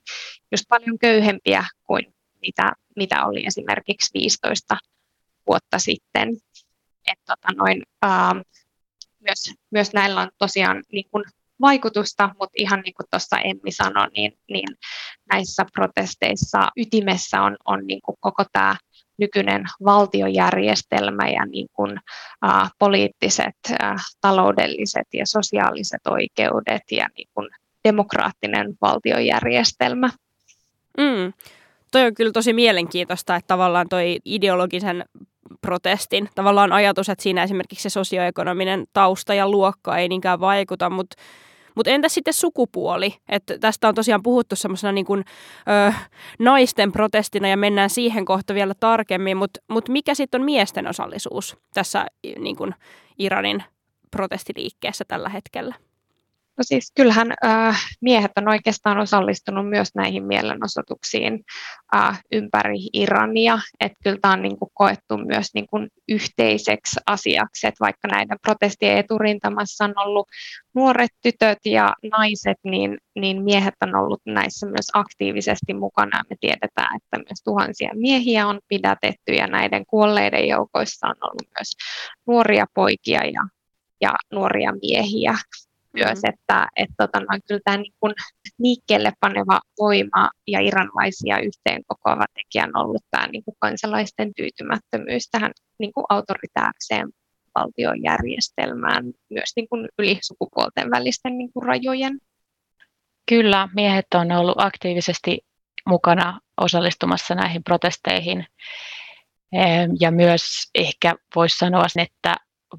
just 0.52 0.64
paljon 0.68 0.98
köyhempiä 0.98 1.64
kuin 1.84 2.14
mitä, 2.42 2.72
mitä 2.96 3.26
oli 3.26 3.46
esimerkiksi 3.46 4.10
15 4.14 4.76
vuotta 5.46 5.78
sitten. 5.78 6.28
Et 7.06 7.18
tota 7.26 7.48
noin, 7.56 7.82
äh, 8.04 8.10
myös, 9.26 9.54
myös 9.70 9.92
näillä 9.92 10.20
on 10.20 10.28
tosiaan 10.38 10.82
niin 10.92 11.04
kuin 11.10 11.24
vaikutusta, 11.60 12.30
mutta 12.40 12.54
ihan 12.56 12.80
niin 12.80 12.94
kuin 12.94 13.06
tuossa 13.10 13.38
Emmi 13.38 13.70
sanoi, 13.70 14.08
niin, 14.16 14.32
niin 14.50 14.68
näissä 15.32 15.64
protesteissa 15.72 16.68
ytimessä 16.76 17.42
on, 17.42 17.56
on 17.64 17.86
niin 17.86 18.00
kuin 18.02 18.16
koko 18.20 18.44
tämä 18.52 18.76
nykyinen 19.18 19.64
valtiojärjestelmä 19.84 21.28
ja 21.28 21.46
niin 21.46 21.66
kuin, 21.72 22.00
ä, 22.46 22.68
poliittiset, 22.78 23.56
ä, 23.70 23.96
taloudelliset 24.20 25.06
ja 25.14 25.26
sosiaaliset 25.26 26.06
oikeudet 26.06 26.82
ja 26.90 27.06
niin 27.16 27.28
kuin 27.34 27.48
demokraattinen 27.88 28.74
valtiojärjestelmä. 28.80 30.10
Mm. 30.98 31.32
Toi 31.96 32.06
on 32.06 32.14
kyllä 32.14 32.32
tosi 32.32 32.52
mielenkiintoista, 32.52 33.36
että 33.36 33.46
tavallaan 33.46 33.88
toi 33.88 34.18
ideologisen 34.24 35.04
protestin. 35.60 36.28
Tavallaan 36.34 36.72
ajatus, 36.72 37.08
että 37.08 37.22
siinä 37.22 37.42
esimerkiksi 37.42 37.82
se 37.82 37.90
sosioekonominen 37.92 38.86
tausta 38.92 39.34
ja 39.34 39.48
luokka 39.48 39.98
ei 39.98 40.08
niinkään 40.08 40.40
vaikuta, 40.40 40.90
mutta 40.90 41.16
mutta 41.74 41.90
entä 41.90 42.08
sitten 42.08 42.34
sukupuoli? 42.34 43.14
Että 43.28 43.58
tästä 43.58 43.88
on 43.88 43.94
tosiaan 43.94 44.22
puhuttu 44.22 44.56
semmoisena 44.56 44.92
niin 44.92 45.06
naisten 46.38 46.92
protestina 46.92 47.48
ja 47.48 47.56
mennään 47.56 47.90
siihen 47.90 48.24
kohta 48.24 48.54
vielä 48.54 48.74
tarkemmin, 48.80 49.36
mutta 49.36 49.60
mut 49.70 49.88
mikä 49.88 50.14
sitten 50.14 50.40
on 50.40 50.44
miesten 50.44 50.86
osallisuus 50.86 51.56
tässä 51.74 52.06
niin 52.38 52.74
Iranin 53.18 53.64
protestiliikkeessä 54.10 55.04
tällä 55.08 55.28
hetkellä? 55.28 55.74
No 56.58 56.62
siis 56.62 56.92
kyllähän 56.94 57.32
äh, 57.44 57.86
miehet 58.00 58.30
on 58.36 58.48
oikeastaan 58.48 58.98
osallistunut 58.98 59.68
myös 59.68 59.88
näihin 59.94 60.24
mielenosoituksiin 60.24 61.44
äh, 61.96 62.22
ympäri 62.32 62.78
Irania, 62.92 63.58
että 63.80 63.98
kyllä 64.04 64.18
tämä 64.22 64.34
on 64.34 64.42
niin 64.42 64.58
kuin, 64.58 64.70
koettu 64.74 65.16
myös 65.18 65.46
niin 65.54 65.66
kuin, 65.70 65.88
yhteiseksi 66.08 67.00
asiaksi, 67.06 67.66
että 67.66 67.80
vaikka 67.80 68.08
näiden 68.08 68.38
protestien 68.42 68.98
eturintamassa 68.98 69.84
on 69.84 69.94
ollut 69.96 70.28
nuoret 70.74 71.10
tytöt 71.22 71.58
ja 71.64 71.94
naiset, 72.10 72.56
niin, 72.64 72.98
niin 73.16 73.42
miehet 73.42 73.74
on 73.82 73.94
ollut 73.96 74.20
näissä 74.26 74.66
myös 74.66 74.86
aktiivisesti 74.92 75.74
mukana. 75.74 76.22
Me 76.30 76.36
tiedetään, 76.40 76.96
että 76.96 77.18
myös 77.18 77.42
tuhansia 77.44 77.90
miehiä 77.94 78.46
on 78.46 78.60
pidätetty 78.68 79.32
ja 79.32 79.46
näiden 79.46 79.86
kuolleiden 79.86 80.48
joukoissa 80.48 81.06
on 81.06 81.16
ollut 81.20 81.48
myös 81.58 81.70
nuoria 82.26 82.66
poikia 82.74 83.20
ja, 83.24 83.42
ja 84.00 84.14
nuoria 84.32 84.72
miehiä 84.82 85.34
myös, 86.04 86.18
mm. 86.22 86.30
että, 86.32 86.68
että 86.76 86.94
tota, 86.98 87.20
noin, 87.20 87.42
kyllä 87.48 87.60
tämä 87.64 87.76
niin 87.76 87.94
kuin 88.00 88.14
liikkeelle 88.58 89.12
paneva 89.20 89.60
voima 89.78 90.30
ja 90.46 90.60
iranlaisia 90.60 91.38
yhteen 91.38 91.82
kokoava 91.86 92.24
tekijä 92.34 92.64
on 92.64 92.86
ollut 92.86 93.02
tämä 93.10 93.26
niin 93.26 93.44
kuin 93.44 93.56
kansalaisten 93.58 94.34
tyytymättömyys 94.34 95.28
tähän 95.30 95.52
niin 95.78 95.92
kuin 95.92 96.04
autoritääriseen 96.08 97.08
valtiojärjestelmään 97.54 99.04
myös 99.30 99.52
niin 99.56 99.68
kuin 99.68 99.88
yli 99.98 100.18
sukupuolten 100.22 100.90
välisten 100.90 101.38
niin 101.38 101.52
kuin 101.52 101.66
rajojen. 101.66 102.18
Kyllä, 103.28 103.68
miehet 103.74 104.06
on 104.14 104.32
ollut 104.32 104.54
aktiivisesti 104.58 105.38
mukana 105.86 106.40
osallistumassa 106.60 107.34
näihin 107.34 107.64
protesteihin. 107.64 108.46
Ja 110.00 110.10
myös 110.10 110.42
ehkä 110.74 111.14
voisi 111.36 111.58
sanoa, 111.58 111.86
että 111.96 112.34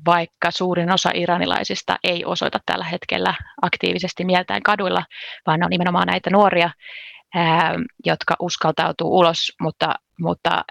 vaikka 0.05 0.51
suurin 0.51 0.91
osa 0.91 1.11
iranilaisista 1.13 1.97
ei 2.03 2.25
osoita 2.25 2.59
tällä 2.65 2.85
hetkellä 2.85 3.33
aktiivisesti 3.61 4.25
mieltään 4.25 4.63
kaduilla, 4.63 5.03
vaan 5.45 5.59
ne 5.59 5.65
on 5.65 5.69
nimenomaan 5.69 6.07
näitä 6.07 6.29
nuoria, 6.29 6.69
ää, 7.35 7.73
jotka 8.05 8.35
uskaltautuu 8.39 9.19
ulos, 9.19 9.53
mutta, 9.61 9.95
mutta 10.19 10.63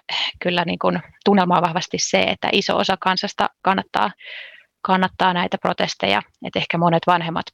kyllä 0.42 0.64
niin 0.64 0.78
kuin 0.78 1.00
tunnelma 1.25 1.56
on 1.56 1.62
vahvasti 1.62 1.97
se, 2.00 2.23
että 2.23 2.49
iso 2.52 2.76
osa 2.76 2.97
kansasta 3.00 3.49
kannattaa, 3.62 4.11
kannattaa 4.83 5.33
näitä 5.33 5.59
protesteja, 5.59 6.23
että 6.47 6.59
ehkä 6.59 6.78
monet 6.78 7.02
vanhemmat 7.06 7.47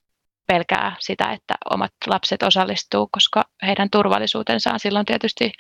pelkää 0.47 0.97
sitä, 1.01 1.33
että 1.33 1.55
omat 1.71 1.93
lapset 2.07 2.43
osallistuu, 2.43 3.09
koska 3.13 3.45
heidän 3.67 3.91
turvallisuutensa 3.91 4.73
on 4.73 4.81
silloin 4.81 5.07
tietysti 5.07 5.53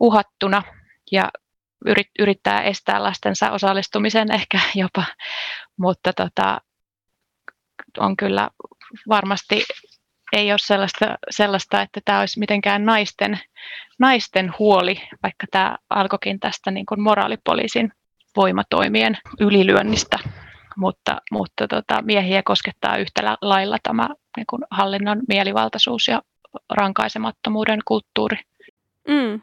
uhattuna. 0.00 0.62
Ja 1.12 1.28
yrittää 2.18 2.62
estää 2.62 3.02
lastensa 3.02 3.50
osallistumisen 3.50 4.32
ehkä 4.32 4.60
jopa, 4.74 5.04
mutta 5.76 6.12
tota, 6.12 6.60
on 7.98 8.16
kyllä 8.16 8.50
varmasti 9.08 9.64
ei 10.32 10.52
ole 10.52 10.58
sellaista, 10.62 11.18
sellaista, 11.30 11.82
että 11.82 12.00
tämä 12.04 12.20
olisi 12.20 12.38
mitenkään 12.38 12.84
naisten, 12.84 13.40
naisten 13.98 14.54
huoli, 14.58 15.00
vaikka 15.22 15.46
tämä 15.50 15.76
alkoikin 15.90 16.40
tästä 16.40 16.70
niin 16.70 16.86
kuin 16.86 17.02
moraalipoliisin 17.02 17.92
voimatoimien 18.36 19.18
ylilyönnistä, 19.40 20.18
mutta, 20.76 21.20
mutta 21.30 21.68
tota, 21.68 22.02
miehiä 22.02 22.42
koskettaa 22.42 22.96
yhtä 22.96 23.36
lailla 23.42 23.76
tämä 23.82 24.08
niin 24.36 24.46
kuin 24.50 24.62
hallinnon 24.70 25.22
mielivaltaisuus 25.28 26.08
ja 26.08 26.22
rankaisemattomuuden 26.70 27.80
kulttuuri. 27.84 28.36
Mm. 29.08 29.40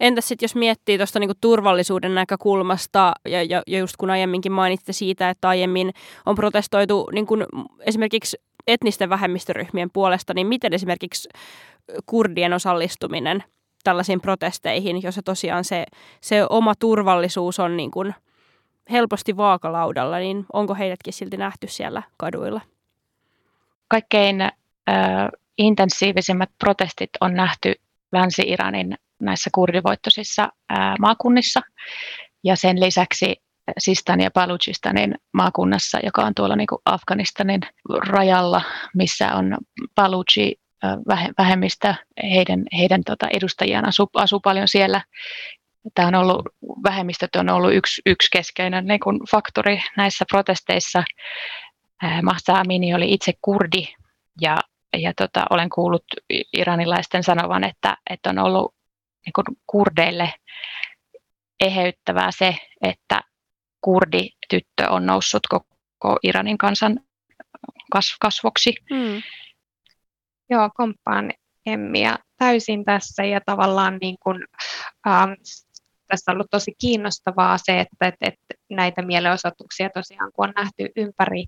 Entäs 0.00 0.28
sitten 0.28 0.44
jos 0.44 0.54
miettii 0.54 0.98
tuosta 0.98 1.18
niinku 1.18 1.34
turvallisuuden 1.40 2.14
näkökulmasta, 2.14 3.12
ja, 3.28 3.42
ja, 3.42 3.62
ja 3.66 3.78
just 3.78 3.96
kun 3.96 4.10
aiemminkin 4.10 4.52
mainitsitte 4.52 4.92
siitä, 4.92 5.30
että 5.30 5.48
aiemmin 5.48 5.92
on 6.26 6.34
protestoitu 6.34 7.08
niinku 7.12 7.36
esimerkiksi 7.80 8.36
etnisten 8.66 9.10
vähemmistöryhmien 9.10 9.90
puolesta, 9.92 10.34
niin 10.34 10.46
miten 10.46 10.74
esimerkiksi 10.74 11.28
kurdien 12.06 12.52
osallistuminen 12.52 13.44
tällaisiin 13.84 14.20
protesteihin, 14.20 15.02
jossa 15.02 15.22
tosiaan 15.24 15.64
se, 15.64 15.86
se 16.20 16.46
oma 16.50 16.74
turvallisuus 16.74 17.60
on 17.60 17.76
niin 17.76 17.90
kuin 17.90 18.14
helposti 18.90 19.36
vaakalaudalla, 19.36 20.18
niin 20.18 20.46
onko 20.52 20.74
heidätkin 20.74 21.12
silti 21.12 21.36
nähty 21.36 21.66
siellä 21.68 22.02
kaduilla? 22.16 22.60
Kaikkein 23.88 24.40
äh, 24.40 24.50
intensiivisimmät 25.58 26.50
protestit 26.58 27.10
on 27.20 27.34
nähty 27.34 27.74
Länsi-Iranin 28.12 28.94
näissä 29.20 29.50
kurdivoittoisissa 29.54 30.48
maakunnissa. 31.00 31.60
Ja 32.44 32.56
sen 32.56 32.80
lisäksi 32.80 33.36
Sistan 33.78 34.20
ja 34.20 34.30
Baluchistanin 34.30 35.14
maakunnassa, 35.32 35.98
joka 36.02 36.24
on 36.24 36.34
tuolla 36.34 36.56
niin 36.56 36.66
kuin 36.66 36.82
Afganistanin 36.84 37.60
rajalla, 38.06 38.62
missä 38.94 39.34
on 39.34 39.56
Baluchi 39.94 40.56
vähemmistä, 41.38 41.94
heidän, 42.22 42.64
heidän 42.78 43.04
tota 43.04 43.26
edustajiaan 43.36 43.88
asuu, 43.88 44.10
asuu 44.14 44.40
paljon 44.40 44.68
siellä. 44.68 45.02
Tämä 45.94 46.08
on 46.08 46.14
ollut, 46.14 46.42
vähemmistöt 46.82 47.36
on 47.36 47.48
ollut 47.48 47.74
yksi, 47.74 48.02
yksi 48.06 48.28
keskeinen 48.32 48.86
niin 48.86 49.00
kuin 49.00 49.20
faktori 49.30 49.82
näissä 49.96 50.24
protesteissa. 50.30 51.04
Mahsa 52.22 52.52
Amini 52.52 52.94
oli 52.94 53.12
itse 53.12 53.32
kurdi 53.42 53.88
ja, 54.40 54.56
ja 54.96 55.12
tota, 55.16 55.44
olen 55.50 55.70
kuullut 55.70 56.04
iranilaisten 56.52 57.22
sanovan, 57.22 57.64
että, 57.64 57.96
että 58.10 58.30
on 58.30 58.38
ollut 58.38 58.74
niin 59.26 59.32
kuin 59.34 59.44
kurdeille 59.66 60.34
eheyttävää 61.60 62.30
se, 62.30 62.56
että 62.82 63.20
kurdityttö 63.80 64.90
on 64.90 65.06
noussut 65.06 65.46
koko 65.46 66.18
Iranin 66.22 66.58
kansan 66.58 67.00
kasvoksi. 68.20 68.74
Mm. 68.90 69.22
Joo, 70.50 70.70
komppaan 70.74 71.32
Emmiä 71.66 72.18
täysin 72.36 72.84
tässä 72.84 73.24
ja 73.24 73.40
tavallaan 73.46 73.98
niin 74.00 74.16
kuin, 74.22 74.44
ähm, 75.08 75.32
tässä 76.08 76.30
on 76.30 76.36
ollut 76.36 76.50
tosi 76.50 76.72
kiinnostavaa 76.80 77.58
se, 77.58 77.80
että, 77.80 78.06
että, 78.06 78.26
että 78.26 78.54
näitä 78.70 79.02
mielenosoituksia 79.02 79.90
tosiaan 79.90 80.32
kun 80.32 80.48
on 80.48 80.54
nähty 80.56 80.88
ympäri 80.96 81.44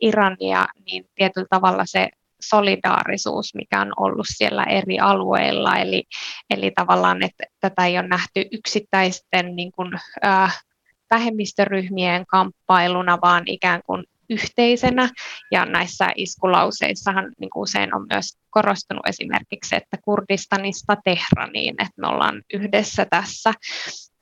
Irania, 0.00 0.66
niin 0.86 1.04
tietyllä 1.14 1.46
tavalla 1.50 1.82
se 1.86 2.08
solidaarisuus, 2.48 3.54
mikä 3.54 3.80
on 3.80 3.92
ollut 3.96 4.26
siellä 4.28 4.64
eri 4.64 4.98
alueilla. 4.98 5.76
Eli, 5.76 6.04
eli 6.50 6.72
tavallaan, 6.74 7.22
että 7.22 7.44
tätä 7.60 7.86
ei 7.86 7.98
ole 7.98 8.08
nähty 8.08 8.44
yksittäisten 8.52 9.56
niin 9.56 9.72
kuin, 9.72 9.90
äh, 10.24 10.64
vähemmistöryhmien 11.10 12.26
kamppailuna, 12.26 13.18
vaan 13.22 13.42
ikään 13.46 13.80
kuin 13.86 14.04
yhteisenä. 14.30 15.08
Ja 15.50 15.64
näissä 15.64 16.08
iskulauseissahan 16.16 17.32
niin 17.40 17.50
kuin 17.50 17.62
usein 17.62 17.94
on 17.94 18.06
myös 18.12 18.38
korostunut 18.50 19.08
esimerkiksi, 19.08 19.76
että 19.76 19.96
Kurdistanista 20.04 20.96
Tehraniin, 21.04 21.74
että 21.78 22.00
me 22.00 22.08
ollaan 22.08 22.42
yhdessä 22.54 23.06
tässä. 23.10 23.52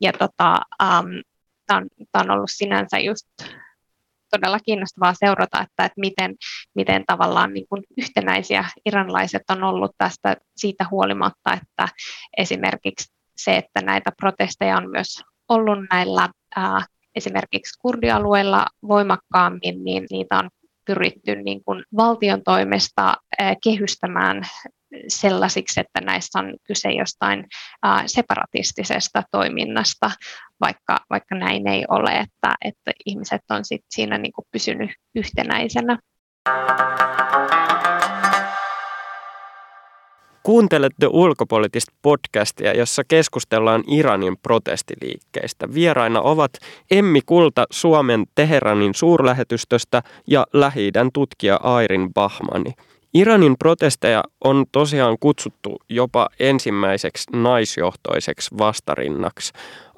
Ja 0.01 0.13
tota, 0.13 0.61
um, 0.83 1.23
tämä 1.67 1.79
on, 1.79 1.89
on 2.15 2.31
ollut 2.31 2.51
sinänsä 2.53 2.99
just 2.99 3.27
todella 4.33 4.59
kiinnostavaa 4.61 5.15
seurata, 5.15 5.61
että, 5.61 5.85
että 5.85 6.01
miten, 6.01 6.35
miten 6.75 7.05
tavallaan 7.07 7.53
niin 7.53 7.67
kuin 7.69 7.83
yhtenäisiä 7.99 8.65
iranlaiset 8.87 9.43
on 9.51 9.63
ollut 9.65 9.91
tästä 9.99 10.37
siitä 10.57 10.87
huolimatta, 10.91 11.53
että 11.53 11.89
esimerkiksi 12.37 13.13
se, 13.37 13.57
että 13.57 13.81
näitä 13.81 14.13
protesteja 14.17 14.77
on 14.77 14.91
myös 14.91 15.23
ollut 15.49 15.79
näillä 15.91 16.29
ää, 16.57 16.87
esimerkiksi 17.15 17.79
kurdialueilla 17.79 18.67
voimakkaammin, 18.89 19.85
niin 19.85 20.07
niitä 20.11 20.39
on 20.39 20.51
pyritty 20.87 21.37
niin 21.37 21.65
kuin 21.65 21.85
valtion 21.97 22.43
toimesta 22.43 23.15
kehystämään 23.65 24.43
sellaisiksi, 25.09 25.81
että 25.81 26.01
näissä 26.01 26.39
on 26.39 26.55
kyse 26.67 26.91
jostain 26.91 27.45
separatistisesta 28.07 29.23
toiminnasta, 29.31 30.11
vaikka, 30.61 30.99
vaikka 31.11 31.35
näin 31.35 31.69
ei 31.69 31.85
ole, 31.89 32.11
että, 32.11 32.55
että 32.65 32.93
ihmiset 33.07 33.43
on 33.51 33.65
sit 33.65 33.85
siinä 33.91 34.19
niin 34.19 34.33
kuin 34.33 34.47
pysynyt 34.53 34.91
yhtenäisenä. 35.15 35.99
Kuuntelette 40.43 41.07
ulkopoliittista 41.11 41.93
podcastia, 42.03 42.73
jossa 42.73 43.03
keskustellaan 43.09 43.85
Iranin 43.87 44.37
protestiliikkeistä. 44.43 45.75
Vieraina 45.75 46.21
ovat 46.21 46.51
Emmi 46.91 47.21
Kulta 47.27 47.65
Suomen 47.71 48.25
Teheranin 48.35 48.95
suurlähetystöstä 48.95 50.03
ja 50.27 50.47
lähi 50.53 50.93
tutkija 51.13 51.57
Airin 51.57 52.15
Bahmani. 52.15 52.73
Iranin 53.15 53.59
protesteja 53.59 54.23
on 54.45 54.65
tosiaan 54.73 55.17
kutsuttu 55.21 55.83
jopa 55.89 56.29
ensimmäiseksi 56.41 57.31
naisjohtoiseksi 57.33 58.59
vastarinnaksi. 58.59 59.53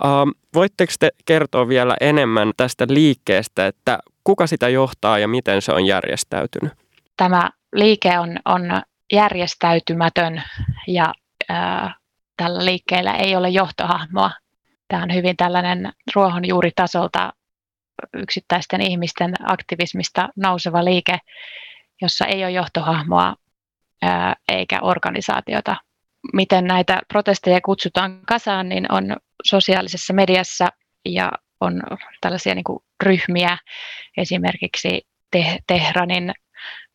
Uh, 0.05 0.33
voitteko 0.55 0.93
te 1.01 1.11
kertoa 1.25 1.69
vielä 1.69 1.97
enemmän 2.01 2.53
tästä 2.57 2.87
liikkeestä, 2.89 3.67
että 3.67 3.99
kuka 4.25 4.47
sitä 4.47 4.69
johtaa 4.69 5.19
ja 5.19 5.29
miten 5.29 5.63
se 5.63 5.73
on 5.73 5.87
järjestäytynyt? 5.87 6.73
Tämä 7.17 7.51
liike 7.73 8.19
on, 8.19 8.39
on 8.45 8.83
järjestäytymätön 9.13 10.43
ja 10.87 11.13
ää, 11.49 11.95
tällä 12.37 12.65
liikkeellä 12.65 13.17
ei 13.17 13.37
ole 13.37 13.49
johtohahmoa. 13.49 14.31
Tämä 14.89 15.03
on 15.03 15.15
hyvin 15.15 15.37
tällainen 15.37 15.93
ruohonjuuritasolta 16.15 17.33
yksittäisten 18.15 18.81
ihmisten 18.81 19.35
aktivismista 19.45 20.29
nouseva 20.37 20.85
liike, 20.85 21.19
jossa 22.03 22.27
ei 22.27 22.45
ole 22.45 22.51
johtohahmoa 22.51 23.35
eikä 24.49 24.81
organisaatiota. 24.83 25.77
Miten 26.33 26.65
näitä 26.65 27.03
protesteja 27.09 27.61
kutsutaan 27.61 28.21
kasaan, 28.27 28.69
niin 28.69 28.93
on 28.93 29.17
sosiaalisessa 29.45 30.13
mediassa 30.13 30.69
ja 31.05 31.33
on 31.61 31.83
tällaisia 32.21 32.55
niin 32.55 32.65
kuin 32.65 32.79
ryhmiä, 33.03 33.59
esimerkiksi 34.17 35.07
Tehranin 35.67 36.33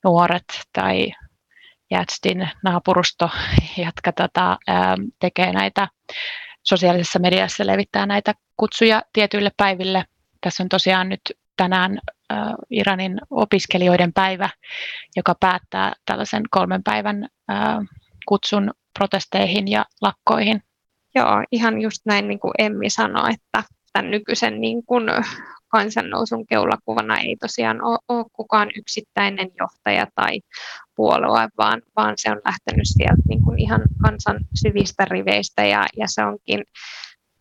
nuoret 0.04 0.46
tai 0.74 1.12
Jätstin 1.92 2.50
naapurusto, 2.64 3.30
jotka 3.86 4.12
tota, 4.12 4.58
tekee 5.20 5.54
näitä 5.54 5.88
sosiaalisessa 6.64 7.20
mediassa, 7.20 7.68
levittää 7.68 8.06
näitä 8.06 8.34
kutsuja 8.58 9.02
tietyille 9.14 9.52
päiville. 9.58 10.06
Tässä 10.42 10.64
on 10.64 10.70
tosiaan 10.70 11.10
nyt 11.10 11.22
tänään 11.58 12.00
Iranin 12.70 13.22
opiskelijoiden 13.30 14.14
päivä, 14.14 14.50
joka 15.16 15.36
päättää 15.40 15.94
tällaisen 16.06 16.44
kolmen 16.52 16.84
päivän 16.84 17.28
äh, 17.52 17.78
kutsun 18.28 18.72
protesteihin 19.00 19.68
ja 19.68 19.86
lakkoihin. 20.02 20.64
Joo, 21.16 21.44
ihan 21.52 21.82
just 21.82 22.02
näin 22.06 22.28
niin 22.28 22.40
kuin 22.40 22.54
Emmi 22.60 22.90
sanoi, 22.90 23.30
että 23.34 23.64
tämän 23.94 24.12
nykyisen 24.12 24.62
niin 24.62 24.86
kuin 24.86 25.04
kansannousun 25.68 26.48
keulakuvana 26.48 27.18
ei 27.18 27.36
tosiaan 27.36 27.84
ole, 27.84 27.98
ole 28.08 28.26
kukaan 28.34 28.70
yksittäinen 28.76 29.52
johtaja 29.60 30.08
tai 30.16 30.42
puolue, 30.96 31.50
vaan, 31.58 31.82
vaan 31.96 32.14
se 32.18 32.32
on 32.32 32.42
lähtenyt 32.46 32.88
sieltä 32.88 33.22
niin 33.28 33.44
kuin 33.44 33.60
ihan 33.60 33.82
kansan 34.02 34.40
syvistä 34.62 35.06
riveistä 35.06 35.66
ja, 35.66 35.86
ja 35.98 36.06
se 36.08 36.26
onkin 36.26 36.64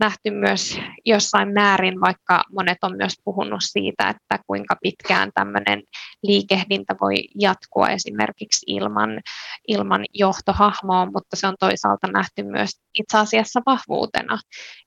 nähty 0.00 0.30
myös 0.30 0.78
jossain 1.04 1.52
määrin, 1.52 2.00
vaikka 2.00 2.44
monet 2.52 2.78
on 2.82 2.96
myös 2.96 3.14
puhunut 3.24 3.60
siitä, 3.62 4.08
että 4.08 4.44
kuinka 4.46 4.76
pitkään 4.82 5.30
tämmöinen 5.34 5.82
liikehdintä 6.22 6.94
voi 7.00 7.14
jatkua 7.40 7.88
esimerkiksi 7.88 8.66
ilman, 8.66 9.20
ilman 9.68 10.04
johtohahmoa, 10.14 11.06
mutta 11.06 11.36
se 11.36 11.46
on 11.46 11.54
toisaalta 11.60 12.06
nähty 12.06 12.42
myös 12.42 12.70
itse 12.94 13.18
asiassa 13.18 13.60
vahvuutena. 13.66 14.38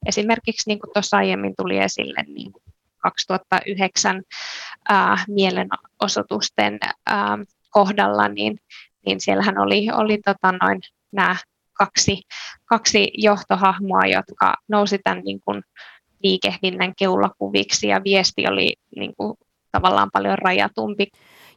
Esimerkiksi 0.05 0.69
niin 0.69 0.79
kuin 0.79 0.93
tuossa 0.93 1.17
aiemmin 1.17 1.53
tuli 1.57 1.77
esille, 1.77 2.23
niin 2.27 2.51
2009 2.97 4.21
ää, 4.89 5.17
mielenosoitusten 5.27 6.79
ää, 7.05 7.37
kohdalla, 7.69 8.27
niin, 8.27 8.57
niin 9.05 9.21
siellähän 9.21 9.57
oli, 9.57 9.87
oli 9.93 10.17
tota 10.25 10.51
noin, 10.61 10.79
nämä 11.11 11.35
kaksi, 11.73 12.21
kaksi 12.65 13.11
johtohahmoa, 13.13 14.05
jotka 14.05 14.53
nousi 14.67 14.99
tämän 15.03 15.21
niin 15.23 15.39
kuin 15.45 15.61
liikehdinnän 16.23 16.93
keulakuviksi 16.97 17.87
ja 17.87 18.01
viesti 18.03 18.47
oli 18.47 18.75
niin 18.95 19.13
kuin, 19.17 19.33
tavallaan 19.71 20.09
paljon 20.13 20.37
rajatumpi. 20.37 21.07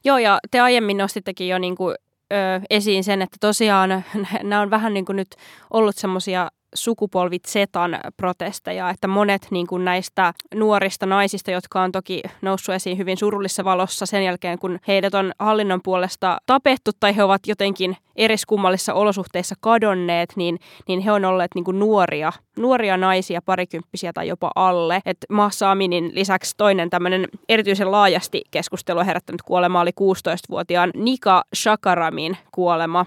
Joo, 0.05 0.19
ja 0.19 0.39
te 0.51 0.61
aiemmin 0.61 0.97
nostittekin 0.97 1.49
jo 1.49 1.59
niin 1.59 1.77
kuin, 1.77 1.95
ö, 2.33 2.37
esiin 2.71 3.05
sen, 3.05 3.23
että 3.23 3.37
tosiaan 3.41 4.05
nämä 4.43 4.61
on 4.61 4.71
vähän 4.71 4.95
niin 4.95 5.05
kuin 5.05 5.17
nyt 5.17 5.37
ollut 5.71 5.97
semmoisia 5.97 6.51
sukupolvit 6.75 7.45
Zetan 7.49 8.01
protesteja, 8.17 8.91
että 8.91 9.09
monet 9.09 9.47
niin 9.51 9.67
kuin 9.67 9.85
näistä 9.85 10.35
nuorista 10.55 11.07
naisista, 11.07 11.51
jotka 11.51 11.83
on 11.83 11.93
toki 11.93 12.23
noussut 12.43 12.75
esiin 12.75 12.99
hyvin 12.99 13.17
surullisessa 13.17 13.65
valossa 13.65 14.07
sen 14.07 14.25
jälkeen, 14.25 14.59
kun 14.59 14.79
heidät 14.89 15.15
on 15.15 15.33
hallinnon 15.39 15.81
puolesta 15.83 16.39
tapettu 16.47 16.91
tai 17.01 17.17
he 17.17 17.23
ovat 17.23 17.47
jotenkin 17.47 17.97
eriskummallisissa 18.17 18.95
olosuhteissa 18.95 19.55
kadonneet, 19.61 20.33
niin, 20.37 20.59
niin 20.89 21.01
he 21.01 21.13
on 21.13 21.25
olleet 21.25 21.51
niin 21.55 21.65
kuin 21.65 21.79
nuoria, 21.79 22.33
nuoria 22.57 22.97
naisia, 22.97 23.43
parikymppisiä 23.43 24.13
tai 24.13 24.29
jopa 24.29 24.51
alle. 24.55 25.01
Et 25.07 25.19
Mahsa 25.31 25.71
Aminin 25.71 26.11
lisäksi 26.15 26.55
toinen 26.57 26.91
tämmöinen 26.91 27.29
erityisen 27.49 27.91
laajasti 27.91 28.43
keskustelua 28.51 29.05
herättänyt 29.05 29.43
kuolema 29.43 29.81
oli 29.81 29.91
16-vuotiaan 29.91 30.91
Nika 30.95 31.43
Shakaramin 31.55 32.37
kuolema 32.53 33.07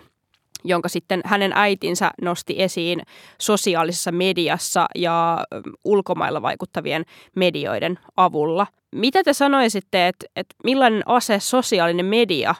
jonka 0.64 0.90
sitten 0.90 1.22
hänen 1.26 1.52
äitinsä 1.56 2.12
nosti 2.22 2.56
esiin 2.58 3.02
sosiaalisessa 3.42 4.12
mediassa 4.12 4.86
ja 4.96 5.46
ulkomailla 5.84 6.42
vaikuttavien 6.42 7.06
medioiden 7.36 8.00
avulla. 8.18 8.68
Mitä 8.96 9.24
te 9.24 9.34
sanoisitte, 9.34 10.08
että, 10.08 10.26
että 10.36 10.56
millainen 10.64 11.04
ase 11.06 11.40
sosiaalinen 11.40 12.06
media 12.06 12.56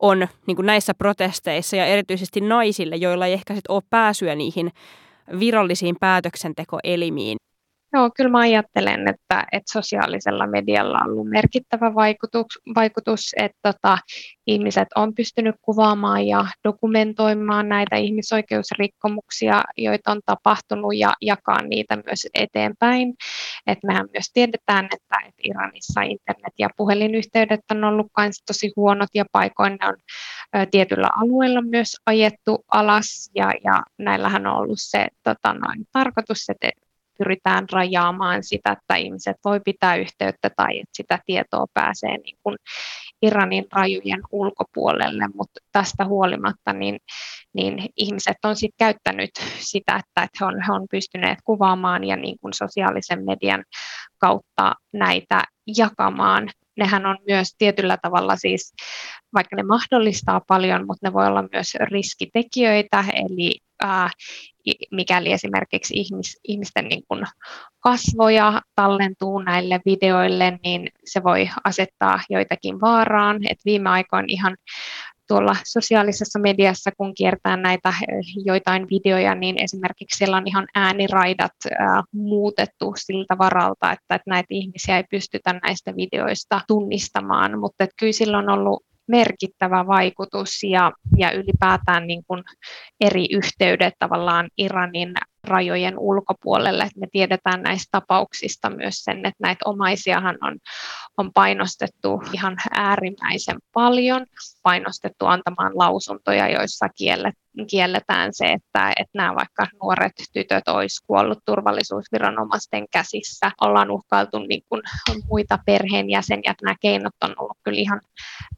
on 0.00 0.28
niin 0.46 0.56
näissä 0.66 0.94
protesteissa 0.94 1.76
ja 1.76 1.86
erityisesti 1.86 2.40
naisille, 2.40 2.96
joilla 2.96 3.26
ei 3.26 3.32
ehkä 3.32 3.54
sit 3.54 3.66
ole 3.68 3.82
pääsyä 3.90 4.34
niihin 4.34 4.70
virallisiin 5.40 5.96
päätöksentekoelimiin? 6.00 7.36
Joo, 7.94 8.10
kyllä 8.16 8.30
mä 8.30 8.38
ajattelen, 8.38 9.08
että, 9.08 9.46
että 9.52 9.72
sosiaalisella 9.72 10.46
medialla 10.46 10.98
on 10.98 11.10
ollut 11.10 11.28
merkittävä 11.28 11.94
vaikutus, 11.94 12.46
vaikutus 12.74 13.20
että 13.36 13.58
tota, 13.62 13.98
ihmiset 14.46 14.88
on 14.94 15.14
pystynyt 15.14 15.54
kuvaamaan 15.62 16.26
ja 16.26 16.46
dokumentoimaan 16.64 17.68
näitä 17.68 17.96
ihmisoikeusrikkomuksia, 17.96 19.62
joita 19.76 20.10
on 20.10 20.20
tapahtunut 20.26 20.96
ja 20.96 21.12
jakaa 21.20 21.62
niitä 21.62 21.96
myös 21.96 22.26
eteenpäin. 22.34 23.14
Et 23.66 23.78
mehän 23.86 24.06
myös 24.12 24.30
tiedetään, 24.32 24.84
että, 24.84 25.16
että 25.28 25.42
Iranissa 25.44 26.00
internet- 26.02 26.58
ja 26.58 26.68
puhelinyhteydet 26.76 27.60
on 27.70 27.84
ollut 27.84 28.06
myös 28.18 28.42
tosi 28.46 28.72
huonot 28.76 29.08
ja 29.14 29.24
paikoin 29.32 29.72
ne 29.80 29.88
on 29.88 29.96
ä, 30.56 30.66
tietyllä 30.66 31.08
alueella 31.16 31.62
myös 31.62 31.96
ajettu 32.06 32.64
alas 32.70 33.30
ja, 33.34 33.52
ja 33.64 33.82
näillähän 33.98 34.46
on 34.46 34.56
ollut 34.56 34.78
se 34.80 35.06
tota, 35.22 35.54
noin, 35.54 35.84
tarkoitus, 35.92 36.44
että 36.48 36.83
pyritään 37.18 37.66
rajaamaan 37.72 38.44
sitä, 38.44 38.72
että 38.72 38.96
ihmiset 38.96 39.36
voi 39.44 39.60
pitää 39.64 39.96
yhteyttä 39.96 40.50
tai 40.56 40.78
että 40.78 40.96
sitä 40.96 41.18
tietoa 41.26 41.66
pääsee 41.74 42.18
niin 42.18 42.36
kuin 42.42 42.56
Iranin 43.22 43.66
rajojen 43.72 44.20
ulkopuolelle, 44.32 45.28
mutta 45.34 45.60
tästä 45.72 46.04
huolimatta 46.04 46.72
niin, 46.72 46.98
niin 47.54 47.88
ihmiset 47.96 48.36
on 48.44 48.56
sitten 48.56 48.86
käyttänyt 48.86 49.30
sitä, 49.58 49.96
että, 49.96 50.22
että 50.22 50.38
he, 50.40 50.44
on, 50.44 50.62
he 50.66 50.72
on 50.72 50.86
pystyneet 50.90 51.38
kuvaamaan 51.44 52.04
ja 52.04 52.16
niin 52.16 52.36
kuin 52.40 52.54
sosiaalisen 52.54 53.24
median 53.24 53.64
kautta 54.18 54.74
näitä 54.92 55.42
jakamaan. 55.76 56.50
Nehän 56.76 57.06
on 57.06 57.18
myös 57.26 57.54
tietyllä 57.58 57.98
tavalla 58.02 58.36
siis, 58.36 58.74
vaikka 59.34 59.56
ne 59.56 59.62
mahdollistaa 59.62 60.40
paljon, 60.48 60.86
mutta 60.86 61.08
ne 61.08 61.12
voi 61.12 61.26
olla 61.26 61.44
myös 61.52 61.74
riskitekijöitä, 61.90 63.04
eli 63.14 63.60
ää, 63.82 64.10
mikäli 64.90 65.32
esimerkiksi 65.32 65.94
ihmis, 65.96 66.40
ihmisten 66.44 66.84
niin 66.88 67.02
kuin 67.08 67.24
kasvoja 67.80 68.62
tallentuu 68.74 69.38
näille 69.38 69.80
videoille, 69.84 70.58
niin 70.64 70.88
se 71.04 71.22
voi 71.22 71.50
asettaa 71.64 72.20
joitakin 72.30 72.80
vaaraan. 72.80 73.38
Et 73.50 73.58
viime 73.64 73.90
aikoina 73.90 74.26
ihan 74.28 74.56
tuolla 75.28 75.56
sosiaalisessa 75.64 76.38
mediassa, 76.38 76.90
kun 76.96 77.14
kiertää 77.14 77.56
näitä 77.56 77.94
joitain 78.44 78.86
videoja, 78.90 79.34
niin 79.34 79.62
esimerkiksi 79.62 80.18
siellä 80.18 80.36
on 80.36 80.46
ihan 80.46 80.66
ääniraidat 80.74 81.52
ää, 81.78 82.02
muutettu 82.12 82.92
siltä 82.96 83.38
varalta, 83.38 83.92
että, 83.92 84.14
että 84.14 84.30
näitä 84.30 84.46
ihmisiä 84.50 84.96
ei 84.96 85.04
pystytä 85.10 85.60
näistä 85.62 85.96
videoista 85.96 86.60
tunnistamaan, 86.68 87.58
mutta 87.58 87.86
kyllä 87.98 88.12
sillä 88.12 88.38
on 88.38 88.48
ollut 88.48 88.84
merkittävä 89.08 89.86
vaikutus 89.86 90.62
ja, 90.62 90.92
ja 91.16 91.32
ylipäätään 91.32 92.06
niin 92.06 92.22
kuin 92.26 92.42
eri 93.00 93.26
yhteydet 93.30 93.94
tavallaan 93.98 94.48
Iranin 94.58 95.14
rajojen 95.46 95.98
ulkopuolelle. 95.98 96.88
Me 96.96 97.06
tiedetään 97.12 97.62
näistä 97.62 97.88
tapauksista 97.90 98.70
myös 98.70 99.04
sen, 99.04 99.16
että 99.16 99.42
näitä 99.42 99.62
omaisiahan 99.64 100.38
on, 100.40 100.58
on 101.16 101.32
painostettu 101.32 102.22
ihan 102.32 102.56
äärimmäisen 102.70 103.56
paljon, 103.72 104.26
painostettu 104.62 105.26
antamaan 105.26 105.72
lausuntoja, 105.74 106.48
joissa 106.48 106.88
kiellet, 106.88 107.34
kielletään 107.70 108.30
se, 108.34 108.44
että, 108.46 108.88
että 108.88 109.18
nämä 109.18 109.34
vaikka 109.34 109.66
nuoret 109.82 110.12
tytöt 110.32 110.68
olisi 110.68 111.04
kuollut 111.06 111.38
turvallisuusviranomaisten 111.44 112.86
käsissä. 112.92 113.50
Ollaan 113.60 113.90
uhkailtu 113.90 114.38
niin 114.38 114.62
kuin 114.68 114.82
muita 115.28 115.58
perheenjäseniä, 115.66 116.54
nämä 116.62 116.74
keinot 116.80 117.14
on 117.24 117.34
ollut 117.38 117.58
kyllä 117.62 117.78
ihan 117.78 118.00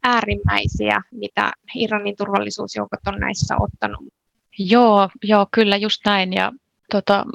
äärimmäisiä, 0.03 1.01
mitä 1.11 1.51
Iranin 1.75 2.15
turvallisuusjoukot 2.15 2.99
on 3.07 3.19
näissä 3.19 3.55
ottanut. 3.59 4.13
Joo, 4.59 5.09
joo, 5.23 5.47
kyllä 5.51 5.77
just 5.77 6.01
näin. 6.05 6.33
Ja 6.33 6.51
tota, 6.91 7.25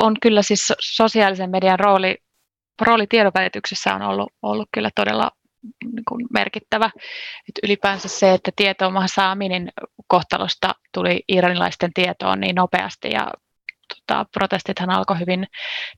on 0.00 0.16
kyllä 0.22 0.42
siis 0.42 0.72
sosiaalisen 0.80 1.50
median 1.50 1.78
rooli, 1.78 2.16
rooli 2.80 3.06
tiedonvälityksessä 3.06 3.94
on 3.94 4.02
ollut, 4.02 4.32
ollut 4.42 4.68
kyllä 4.72 4.90
todella 4.94 5.30
niin 5.84 6.04
kuin 6.08 6.26
merkittävä. 6.32 6.90
Et 7.48 7.58
ylipäänsä 7.62 8.08
se, 8.08 8.34
että 8.34 8.50
tieto 8.56 8.90
Mahsa 8.90 9.30
Aminin 9.30 9.72
kohtalosta 10.06 10.74
tuli 10.94 11.24
iranilaisten 11.28 11.90
tietoon 11.94 12.40
niin 12.40 12.54
nopeasti 12.54 13.10
ja 13.10 13.32
tota, 13.94 14.26
protestithan 14.32 14.90
alkoi 14.90 15.18
hyvin 15.18 15.46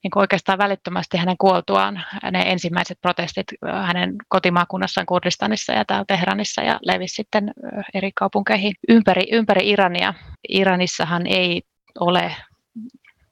niin 0.02 0.10
kuin 0.10 0.20
oikeastaan 0.20 0.58
välittömästi 0.58 1.16
hänen 1.16 1.36
kuoltuaan. 1.38 2.02
Ne 2.30 2.42
ensimmäiset 2.46 2.98
protestit 3.00 3.46
hänen 3.84 4.14
kotimaakunnassaan 4.28 5.06
Kurdistanissa 5.06 5.72
ja 5.72 5.84
täällä 5.84 6.04
Teheranissa 6.08 6.62
ja 6.62 6.78
levisi 6.82 7.14
sitten 7.14 7.52
eri 7.94 8.10
kaupunkeihin 8.14 8.74
ympäri, 8.88 9.26
ympäri 9.32 9.70
Irania. 9.70 10.14
Iranissahan 10.48 11.26
ei 11.26 11.62
ole 12.00 12.36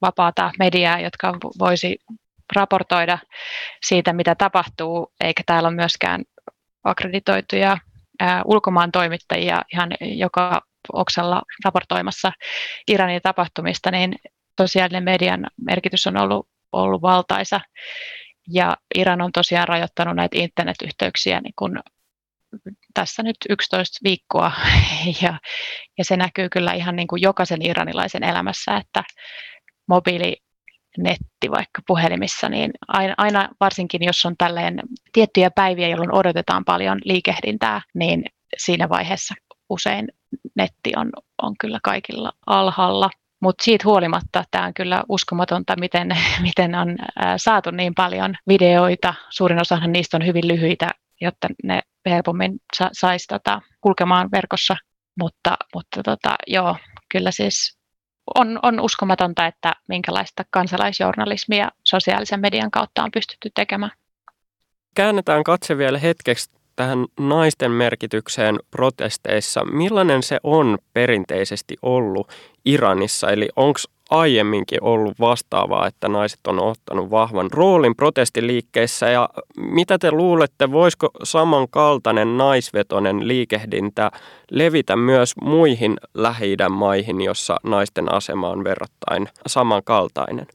vapaata 0.02 0.50
mediaa, 0.58 1.00
jotka 1.00 1.34
voisi 1.58 1.98
raportoida 2.56 3.18
siitä, 3.86 4.12
mitä 4.12 4.34
tapahtuu, 4.34 5.12
eikä 5.20 5.42
täällä 5.46 5.68
ole 5.68 5.76
myöskään 5.76 6.24
akkreditoituja 6.84 7.78
ulkomaan 8.44 8.92
toimittajia 8.92 9.62
ihan 9.72 9.90
joka 10.00 10.62
oksalla 10.92 11.42
raportoimassa 11.64 12.32
Iranin 12.88 13.22
tapahtumista, 13.22 13.90
niin 13.90 14.14
sosiaalinen 14.60 15.04
median 15.04 15.46
merkitys 15.60 16.06
on 16.06 16.16
ollut, 16.16 16.48
ollut 16.72 17.02
valtaisa. 17.02 17.60
Ja 18.52 18.76
Iran 18.94 19.22
on 19.22 19.32
tosiaan 19.32 19.68
rajoittanut 19.68 20.16
näitä 20.16 20.38
internetyhteyksiä 20.38 21.40
niin 21.40 21.54
kun 21.58 21.80
tässä 22.94 23.22
nyt 23.22 23.36
11 23.50 23.98
viikkoa 24.04 24.52
ja, 25.22 25.38
ja 25.98 26.04
se 26.04 26.16
näkyy 26.16 26.48
kyllä 26.48 26.72
ihan 26.72 26.96
niin 26.96 27.08
kuin 27.08 27.22
jokaisen 27.22 27.66
iranilaisen 27.66 28.24
elämässä, 28.24 28.76
että 28.76 29.02
mobiilinetti 29.88 31.50
vaikka 31.50 31.82
puhelimissa, 31.86 32.48
niin 32.48 32.70
aina, 32.88 33.14
aina 33.16 33.48
varsinkin 33.60 34.04
jos 34.04 34.26
on 34.26 34.34
tälleen 34.38 34.80
tiettyjä 35.12 35.50
päiviä, 35.50 35.88
jolloin 35.88 36.14
odotetaan 36.14 36.64
paljon 36.64 36.98
liikehdintää, 37.04 37.80
niin 37.94 38.24
siinä 38.58 38.88
vaiheessa 38.88 39.34
usein 39.68 40.08
netti 40.56 40.92
on, 40.96 41.10
on 41.42 41.54
kyllä 41.60 41.78
kaikilla 41.82 42.32
alhaalla. 42.46 43.10
Mutta 43.40 43.64
siitä 43.64 43.84
huolimatta 43.88 44.44
tämä 44.50 44.66
on 44.66 44.74
kyllä 44.74 45.02
uskomatonta, 45.08 45.76
miten, 45.80 46.08
miten 46.42 46.74
on 46.74 46.96
saatu 47.36 47.70
niin 47.70 47.94
paljon 47.94 48.34
videoita. 48.48 49.14
Suurin 49.30 49.60
osa 49.60 49.86
niistä 49.86 50.16
on 50.16 50.26
hyvin 50.26 50.48
lyhyitä, 50.48 50.88
jotta 51.20 51.48
ne 51.64 51.80
helpommin 52.06 52.52
sa- 52.76 52.90
saisi 52.92 53.26
tota, 53.26 53.60
kulkemaan 53.80 54.28
verkossa. 54.32 54.76
Mutta, 55.20 55.56
mutta 55.74 56.02
tota, 56.02 56.34
joo, 56.46 56.76
kyllä 57.08 57.30
siis 57.30 57.78
on, 58.34 58.58
on 58.62 58.80
uskomatonta, 58.80 59.46
että 59.46 59.76
minkälaista 59.88 60.44
kansalaisjournalismia 60.50 61.68
sosiaalisen 61.84 62.40
median 62.40 62.70
kautta 62.70 63.04
on 63.04 63.10
pystytty 63.10 63.50
tekemään. 63.54 63.92
Käännetään 64.94 65.44
katse 65.44 65.78
vielä 65.78 65.98
hetkeksi 65.98 66.50
tähän 66.76 67.06
naisten 67.20 67.70
merkitykseen 67.70 68.58
protesteissa. 68.70 69.64
Millainen 69.64 70.22
se 70.22 70.38
on 70.42 70.78
perinteisesti 70.92 71.76
ollut 71.82 72.32
Iranissa? 72.64 73.30
Eli 73.30 73.48
onko 73.56 73.78
aiemminkin 74.12 74.82
ollut 74.82 75.20
vastaavaa, 75.20 75.86
että 75.86 76.08
naiset 76.08 76.46
on 76.46 76.62
ottanut 76.62 77.10
vahvan 77.10 77.50
roolin 77.52 77.96
protestiliikkeissä 77.96 79.08
ja 79.08 79.28
mitä 79.56 79.98
te 79.98 80.12
luulette, 80.12 80.72
voisiko 80.72 81.10
samankaltainen 81.22 82.38
naisvetoinen 82.38 83.28
liikehdintä 83.28 84.10
levitä 84.50 84.96
myös 84.96 85.32
muihin 85.42 85.96
lähi 86.14 86.56
maihin, 86.70 87.20
jossa 87.20 87.56
naisten 87.62 88.12
asema 88.12 88.48
on 88.48 88.64
verrattain 88.64 89.28
samankaltainen? 89.46 90.46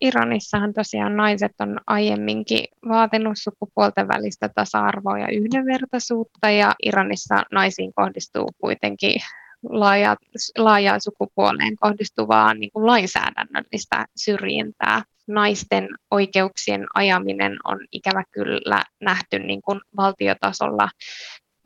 Iranissahan 0.00 0.72
tosiaan 0.74 1.16
naiset 1.16 1.52
on 1.60 1.80
aiemminkin 1.86 2.64
vaatinut 2.88 3.32
sukupuolten 3.36 4.08
välistä 4.08 4.48
tasa-arvoa 4.54 5.18
ja 5.18 5.28
yhdenvertaisuutta 5.28 6.50
ja 6.50 6.74
Iranissa 6.82 7.42
naisiin 7.52 7.92
kohdistuu 7.94 8.48
kuitenkin 8.60 9.20
laaja, 9.62 10.16
laajaan 10.58 11.00
sukupuoleen 11.00 11.76
kohdistuvaa 11.76 12.54
niin 12.54 12.70
kuin 12.72 12.86
lainsäädännöllistä 12.86 14.06
syrjintää. 14.16 15.02
Naisten 15.26 15.88
oikeuksien 16.10 16.86
ajaminen 16.94 17.56
on 17.64 17.78
ikävä 17.92 18.24
kyllä 18.30 18.82
nähty 19.00 19.38
niin 19.38 19.62
kuin 19.62 19.80
valtiotasolla 19.96 20.88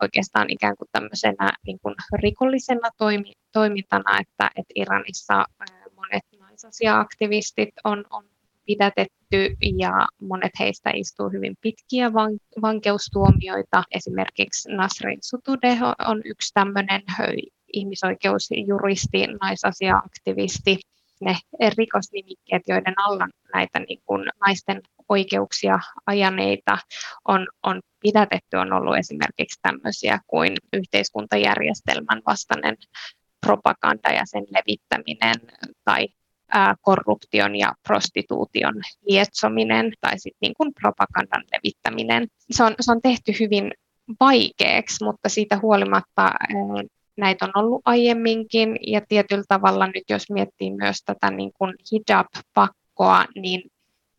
oikeastaan 0.03 0.47
ikään 0.51 0.77
kuin 0.77 0.89
tämmöisenä 0.93 1.53
niin 1.67 1.79
kuin 1.83 1.95
rikollisena 2.23 2.89
toimi, 2.99 3.33
toimintana, 3.53 4.19
että, 4.21 4.51
että 4.57 4.73
Iranissa 4.75 5.45
monet 5.97 6.23
naisasia-aktivistit 6.39 7.75
on, 7.85 8.05
on 8.11 8.25
pidätetty 8.67 9.57
ja 9.79 10.07
monet 10.21 10.53
heistä 10.59 10.91
istuu 10.95 11.29
hyvin 11.29 11.57
pitkiä 11.61 12.13
van, 12.13 12.39
vankeustuomioita. 12.63 13.83
Esimerkiksi 13.91 14.69
Nasrin 14.73 15.19
Sutudeh 15.23 15.79
on 16.09 16.23
yksi 16.25 16.55
tämmöinen 16.55 17.03
ihmisoikeusjuristi, 17.79 19.27
naisasia-aktivisti, 19.41 20.79
ne 21.21 21.37
rikosnimikkeet, 21.77 22.63
joiden 22.69 22.95
alla 22.97 23.29
näitä 23.55 23.79
niin 23.79 24.01
kuin 24.07 24.31
naisten 24.41 24.83
oikeuksia 25.09 25.79
ajaneita 26.07 26.79
on, 27.29 27.49
on 27.63 27.81
pidätetty, 28.01 28.57
on 28.57 28.73
ollut 28.73 28.97
esimerkiksi 28.97 29.61
tämmöisiä 29.63 30.19
kuin 30.27 30.53
yhteiskuntajärjestelmän 30.73 32.23
vastainen 32.27 32.77
propaganda 33.41 34.11
ja 34.11 34.23
sen 34.25 34.45
levittäminen 34.51 35.35
tai 35.85 36.09
korruption 36.81 37.57
ja 37.57 37.75
prostituution 37.83 38.75
lietsominen 39.09 39.93
tai 40.01 40.19
sitten 40.19 40.39
niin 40.41 40.55
kuin 40.57 40.75
propagandan 40.81 41.45
levittäminen. 41.53 42.29
Se 42.51 42.65
on, 42.65 42.75
se 42.81 42.93
on 42.93 43.03
tehty 43.03 43.33
hyvin 43.41 43.73
vaikeaksi, 44.21 45.05
mutta 45.05 45.29
siitä 45.29 45.59
huolimatta 45.63 46.31
näitä 47.17 47.45
on 47.45 47.53
ollut 47.55 47.83
aiemminkin 47.85 48.77
ja 48.87 49.01
tietyllä 49.09 49.45
tavalla 49.49 49.87
nyt 49.87 50.05
jos 50.09 50.31
miettii 50.31 50.71
myös 50.71 50.97
tätä 51.05 51.31
niin 51.31 51.53
kuin 51.59 51.75
hijab-pakkoa, 51.93 53.25
niin 53.35 53.63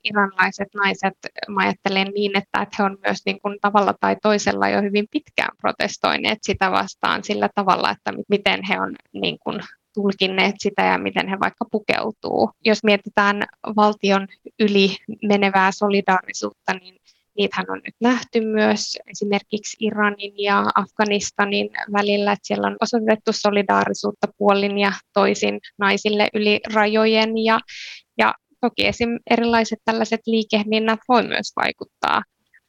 iranilaiset 0.03 0.67
naiset, 0.75 1.13
mä 1.49 1.61
ajattelen 1.61 2.07
niin, 2.15 2.37
että, 2.37 2.61
että 2.61 2.75
he 2.79 2.83
on 2.83 2.97
myös 3.05 3.17
niin 3.25 3.41
kuin 3.41 3.57
tavalla 3.61 3.93
tai 3.99 4.15
toisella 4.21 4.69
jo 4.69 4.81
hyvin 4.81 5.05
pitkään 5.11 5.57
protestoineet 5.61 6.39
sitä 6.41 6.71
vastaan 6.71 7.23
sillä 7.23 7.49
tavalla, 7.55 7.91
että 7.91 8.13
miten 8.29 8.59
he 8.69 8.79
on 8.79 8.95
niin 9.13 9.37
kuin 9.39 9.59
tulkinneet 9.93 10.55
sitä 10.57 10.83
ja 10.85 10.97
miten 10.97 11.27
he 11.27 11.39
vaikka 11.39 11.65
pukeutuu. 11.71 12.51
Jos 12.65 12.83
mietitään 12.83 13.43
valtion 13.75 14.27
yli 14.59 14.97
menevää 15.23 15.71
solidaarisuutta, 15.71 16.73
niin 16.73 16.95
Niitähän 17.37 17.65
on 17.69 17.81
nyt 17.85 17.95
nähty 18.01 18.41
myös 18.41 18.97
esimerkiksi 19.11 19.77
Iranin 19.79 20.33
ja 20.37 20.65
Afganistanin 20.75 21.69
välillä, 21.93 22.31
että 22.31 22.47
siellä 22.47 22.67
on 22.67 22.77
osoitettu 22.81 23.31
solidaarisuutta 23.33 24.27
puolin 24.37 24.77
ja 24.77 24.91
toisin 25.13 25.59
naisille 25.79 26.27
yli 26.33 26.59
rajojen 26.73 27.37
ja, 27.37 27.59
ja 28.17 28.33
toki 28.61 28.87
esim. 28.87 29.09
erilaiset 29.29 29.79
tällaiset 29.85 30.21
liikehdinnät 30.25 30.99
voi 31.07 31.27
myös 31.27 31.51
vaikuttaa 31.55 32.23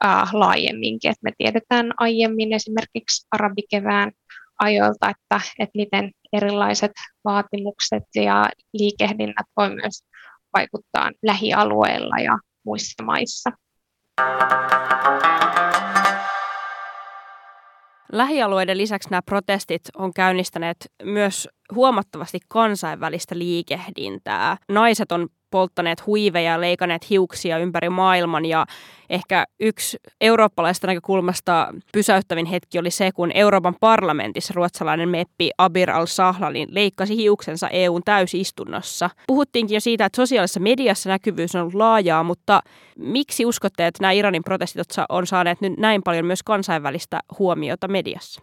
äh, 0.05 0.35
laajemminkin. 0.35 1.11
Et 1.11 1.23
me 1.23 1.33
tiedetään 1.39 1.93
aiemmin 1.99 2.53
esimerkiksi 2.53 3.27
arabikevään 3.31 4.13
ajoilta, 4.59 5.11
että, 5.11 5.41
että 5.59 5.77
miten 5.77 6.11
erilaiset 6.33 6.93
vaatimukset 7.25 8.05
ja 8.15 8.49
liikehdinnät 8.73 9.47
voi 9.57 9.75
myös 9.75 10.03
vaikuttaa 10.57 11.11
lähialueilla 11.23 12.17
ja 12.17 12.39
muissa 12.65 13.03
maissa. 13.03 13.51
Lähialueiden 18.13 18.79
lisäksi 18.79 19.11
nämä 19.11 19.23
protestit 19.23 19.83
on 19.97 20.13
käynnistäneet 20.15 20.93
myös 21.03 21.49
huomattavasti 21.75 22.39
kansainvälistä 22.49 23.39
liikehdintää. 23.39 24.57
Naiset 24.69 25.13
on 25.13 25.29
polttaneet 25.51 26.07
huiveja 26.07 26.53
ja 26.53 26.61
leikanneet 26.61 27.11
hiuksia 27.11 27.59
ympäri 27.59 27.89
maailman 27.89 28.45
ja 28.45 28.67
ehkä 29.11 29.45
yksi 29.61 29.97
eurooppalaista 30.21 30.87
näkökulmasta 30.87 31.75
pysäyttävin 31.93 32.47
hetki 32.47 32.79
oli 32.79 32.91
se, 32.91 33.11
kun 33.13 33.31
Euroopan 33.35 33.75
parlamentissa 33.81 34.53
ruotsalainen 34.57 35.09
meppi 35.09 35.51
Abir 35.59 35.91
al-Sahlalin 35.91 36.69
leikkasi 36.71 37.17
hiuksensa 37.17 37.69
EUn 37.69 38.03
täysistunnossa. 38.05 39.11
Puhuttiinkin 39.27 39.75
jo 39.75 39.81
siitä, 39.81 40.05
että 40.05 40.17
sosiaalisessa 40.17 40.61
mediassa 40.61 41.09
näkyvyys 41.09 41.55
on 41.55 41.61
ollut 41.61 41.75
laajaa, 41.75 42.23
mutta 42.23 42.61
miksi 42.99 43.47
uskotte, 43.47 43.87
että 43.87 44.03
nämä 44.03 44.13
Iranin 44.13 44.45
protestit 44.45 44.83
on 45.09 45.27
saaneet 45.27 45.61
nyt 45.61 45.77
näin 45.79 46.03
paljon 46.03 46.27
myös 46.27 46.43
kansainvälistä 46.43 47.21
huomiota 47.39 47.89
mediassa? 47.89 48.43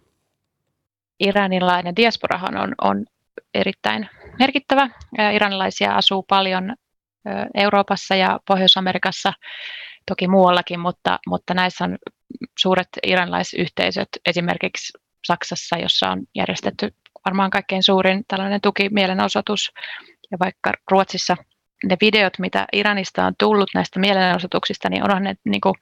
Iranilainen 1.19 1.95
diasporahan 1.95 2.57
on, 2.57 2.75
on 2.81 3.05
erittäin 3.53 4.09
merkittävä. 4.39 4.89
Iranilaisia 5.33 5.95
asuu 5.95 6.23
paljon 6.23 6.73
Euroopassa 7.55 8.15
ja 8.15 8.39
Pohjois-Amerikassa, 8.47 9.33
toki 10.07 10.27
muuallakin, 10.27 10.79
mutta, 10.79 11.19
mutta 11.27 11.53
näissä 11.53 11.83
on 11.83 11.97
suuret 12.59 12.87
iranilaisyhteisöt, 13.03 14.09
esimerkiksi 14.25 14.97
Saksassa, 15.27 15.77
jossa 15.77 16.09
on 16.09 16.21
järjestetty 16.35 16.93
varmaan 17.25 17.49
kaikkein 17.49 17.83
suurin 17.83 18.23
tällainen 18.27 18.61
tukimielenosoitus, 18.61 19.71
ja 20.31 20.39
vaikka 20.39 20.71
Ruotsissa 20.91 21.37
ne 21.85 21.97
videot, 22.01 22.39
mitä 22.39 22.65
Iranista 22.73 23.25
on 23.25 23.33
tullut 23.39 23.69
näistä 23.73 23.99
mielenosoituksista, 23.99 24.89
niin 24.89 25.03
onhan 25.03 25.23
ne 25.23 25.35
niin 25.45 25.61
kuin 25.61 25.75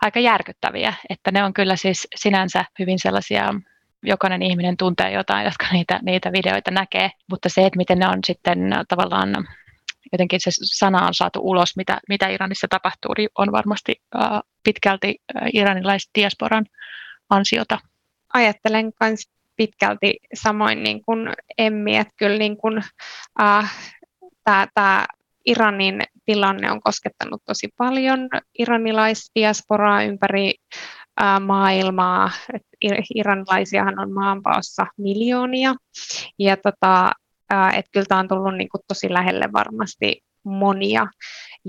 aika 0.00 0.20
järkyttäviä, 0.20 0.94
että 1.10 1.30
ne 1.30 1.44
on 1.44 1.54
kyllä 1.54 1.76
siis 1.76 2.08
sinänsä 2.14 2.64
hyvin 2.78 2.98
sellaisia 2.98 3.54
jokainen 4.02 4.42
ihminen 4.42 4.76
tuntee 4.76 5.12
jotain, 5.12 5.44
jotka 5.44 5.66
niitä, 5.72 6.00
niitä 6.02 6.32
videoita 6.32 6.70
näkee, 6.70 7.10
mutta 7.30 7.48
se, 7.48 7.66
että 7.66 7.76
miten 7.76 7.98
ne 7.98 8.08
on 8.08 8.18
sitten 8.26 8.58
tavallaan 8.88 9.46
jotenkin 10.12 10.40
se 10.40 10.50
sana 10.54 11.06
on 11.06 11.14
saatu 11.14 11.40
ulos, 11.42 11.76
mitä, 11.76 12.00
mitä 12.08 12.28
Iranissa 12.28 12.66
tapahtuu, 12.70 13.14
niin 13.18 13.28
on 13.38 13.52
varmasti 13.52 13.94
äh, 14.16 14.40
pitkälti 14.62 15.16
äh, 15.36 15.48
iranilaisdiasporan 15.52 16.66
ansiota. 17.30 17.78
Ajattelen 18.34 18.92
myös 19.00 19.28
pitkälti 19.56 20.16
samoin 20.34 20.82
niin 20.82 21.04
kuin 21.04 21.28
Emmi, 21.58 21.96
että 21.96 22.14
kyllä 22.16 22.38
niin 22.38 22.56
kuin, 22.56 22.82
äh, 23.40 23.74
tämä 24.44 25.06
Iranin 25.44 26.02
tilanne 26.24 26.70
on 26.70 26.80
koskettanut 26.80 27.42
tosi 27.44 27.68
paljon 27.76 28.28
iranilaisdiasporaa 28.58 30.02
ympäri 30.02 30.54
äh, 31.22 31.40
maailmaa. 31.40 32.30
Et 32.54 32.62
iranilaisiahan 33.14 33.98
on 33.98 34.12
maanpaossa 34.12 34.86
miljoonia. 34.98 35.74
Ja 36.38 36.56
tota, 36.56 37.12
että 37.50 37.90
kyllä 37.92 38.06
tämä 38.08 38.20
on 38.20 38.28
tullut 38.28 38.56
niin 38.56 38.68
kuin 38.68 38.82
tosi 38.88 39.12
lähelle 39.12 39.48
varmasti 39.52 40.22
monia. 40.44 41.06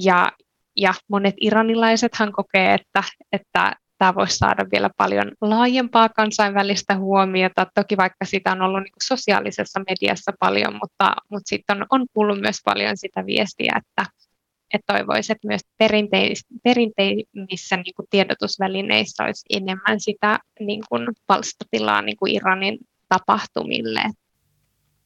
Ja, 0.01 0.31
ja 0.77 0.93
monet 1.09 1.35
iranilaisethan 1.41 2.31
kokee, 2.31 2.73
että, 2.73 3.03
että 3.31 3.75
tämä 3.97 4.15
voisi 4.15 4.37
saada 4.37 4.65
vielä 4.71 4.89
paljon 4.97 5.31
laajempaa 5.41 6.09
kansainvälistä 6.09 6.97
huomiota. 6.97 7.67
Toki 7.75 7.97
vaikka 7.97 8.25
sitä 8.25 8.51
on 8.51 8.61
ollut 8.61 8.83
niin 8.83 8.91
sosiaalisessa 9.03 9.81
mediassa 9.89 10.31
paljon, 10.39 10.73
mutta, 10.73 11.15
mutta 11.31 11.49
sitten 11.49 11.77
on, 11.77 11.85
on 11.89 12.05
kuullut 12.13 12.41
myös 12.41 12.57
paljon 12.65 12.97
sitä 12.97 13.25
viestiä, 13.25 13.73
että, 13.77 14.11
että 14.73 14.93
toivoisi, 14.93 15.31
että 15.31 15.47
myös 15.47 15.61
perinteis, 15.77 16.45
perinteisissä 16.63 17.77
niin 17.77 18.07
tiedotusvälineissä 18.09 19.23
olisi 19.23 19.45
enemmän 19.49 19.99
sitä 19.99 20.39
niin 20.59 20.83
kuin 20.89 21.07
palstatilaa 21.27 22.01
niin 22.01 22.17
kuin 22.17 22.35
Iranin 22.35 22.77
tapahtumille. 23.09 24.01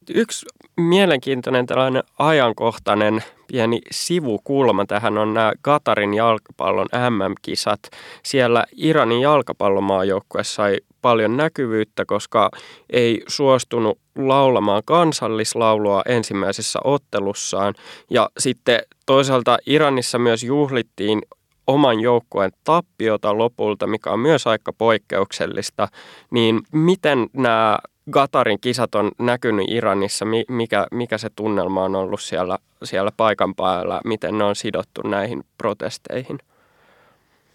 Yksi 0.08 0.46
mielenkiintoinen 0.76 1.66
tällainen 1.66 2.02
ajankohtainen 2.18 3.22
pieni 3.46 3.80
sivukulma 3.90 4.86
tähän 4.86 5.18
on 5.18 5.34
nämä 5.34 5.52
Katarin 5.62 6.14
jalkapallon 6.14 6.88
MM-kisat. 7.10 7.80
Siellä 8.22 8.64
Iranin 8.76 9.20
jalkapallomaajoukkue 9.20 10.44
sai 10.44 10.76
paljon 11.02 11.36
näkyvyyttä, 11.36 12.04
koska 12.04 12.50
ei 12.90 13.22
suostunut 13.28 13.98
laulamaan 14.16 14.82
kansallislaulua 14.84 16.02
ensimmäisessä 16.06 16.78
ottelussaan. 16.84 17.74
Ja 18.10 18.30
sitten 18.38 18.80
toisaalta 19.06 19.58
Iranissa 19.66 20.18
myös 20.18 20.42
juhlittiin 20.44 21.22
oman 21.66 22.00
joukkueen 22.00 22.50
tappiota 22.64 23.38
lopulta, 23.38 23.86
mikä 23.86 24.10
on 24.10 24.20
myös 24.20 24.46
aika 24.46 24.72
poikkeuksellista, 24.72 25.88
niin 26.30 26.60
miten 26.72 27.26
nämä 27.32 27.78
Gatarin 28.10 28.60
kisat 28.60 28.94
on 28.94 29.10
näkynyt 29.18 29.66
Iranissa, 29.70 30.24
mikä, 30.48 30.86
mikä 30.92 31.18
se 31.18 31.30
tunnelma 31.36 31.84
on 31.84 31.96
ollut 31.96 32.20
siellä, 32.20 32.58
siellä 32.84 33.10
paikan 33.16 33.54
päällä, 33.54 34.00
miten 34.04 34.38
ne 34.38 34.44
on 34.44 34.56
sidottu 34.56 35.02
näihin 35.02 35.44
protesteihin? 35.58 36.38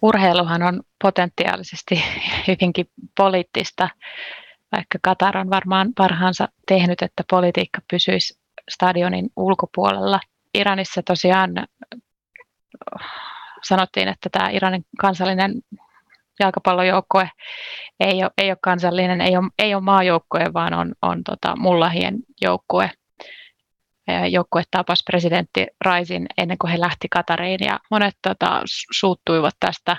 Urheiluhan 0.02 0.64
on 0.64 0.82
potentiaalisesti 1.04 2.04
hyvinkin 2.48 2.90
poliittista, 3.18 3.90
vaikka 4.72 4.98
Katar 5.02 5.38
on 5.38 5.50
varmaan 5.50 5.94
parhaansa 5.98 6.48
tehnyt, 6.68 7.02
että 7.02 7.24
politiikka 7.30 7.82
pysyisi 7.92 8.40
stadionin 8.70 9.30
ulkopuolella. 9.36 10.20
Iranissa 10.54 11.04
tosiaan 11.04 11.52
sanottiin, 13.64 14.08
että 14.08 14.30
tämä 14.32 14.50
Iranin 14.50 14.86
kansallinen 15.02 15.54
jalkapallojoukkue 16.40 17.30
ei 18.00 18.24
ole, 18.24 18.32
ei 18.38 18.50
ole 18.50 18.58
kansallinen, 18.62 19.22
ei 19.22 19.38
ole, 19.38 19.50
ei 19.60 19.76
ole 19.76 19.84
maajoukkue, 19.84 20.54
vaan 20.54 20.74
on, 20.74 20.94
on 21.02 21.24
tota 21.24 21.56
Mullahien 21.56 22.16
joukkue. 22.42 22.92
Joukkue 24.30 24.64
tapasi 24.72 25.04
presidentti 25.06 25.68
Raisin 25.86 26.26
ennen 26.38 26.58
kuin 26.58 26.72
he 26.72 26.80
lähti 26.80 27.08
Katariin 27.10 27.60
ja 27.66 27.80
monet 27.92 28.16
tota, 28.22 28.62
suuttuivat 28.92 29.56
tästä. 29.60 29.98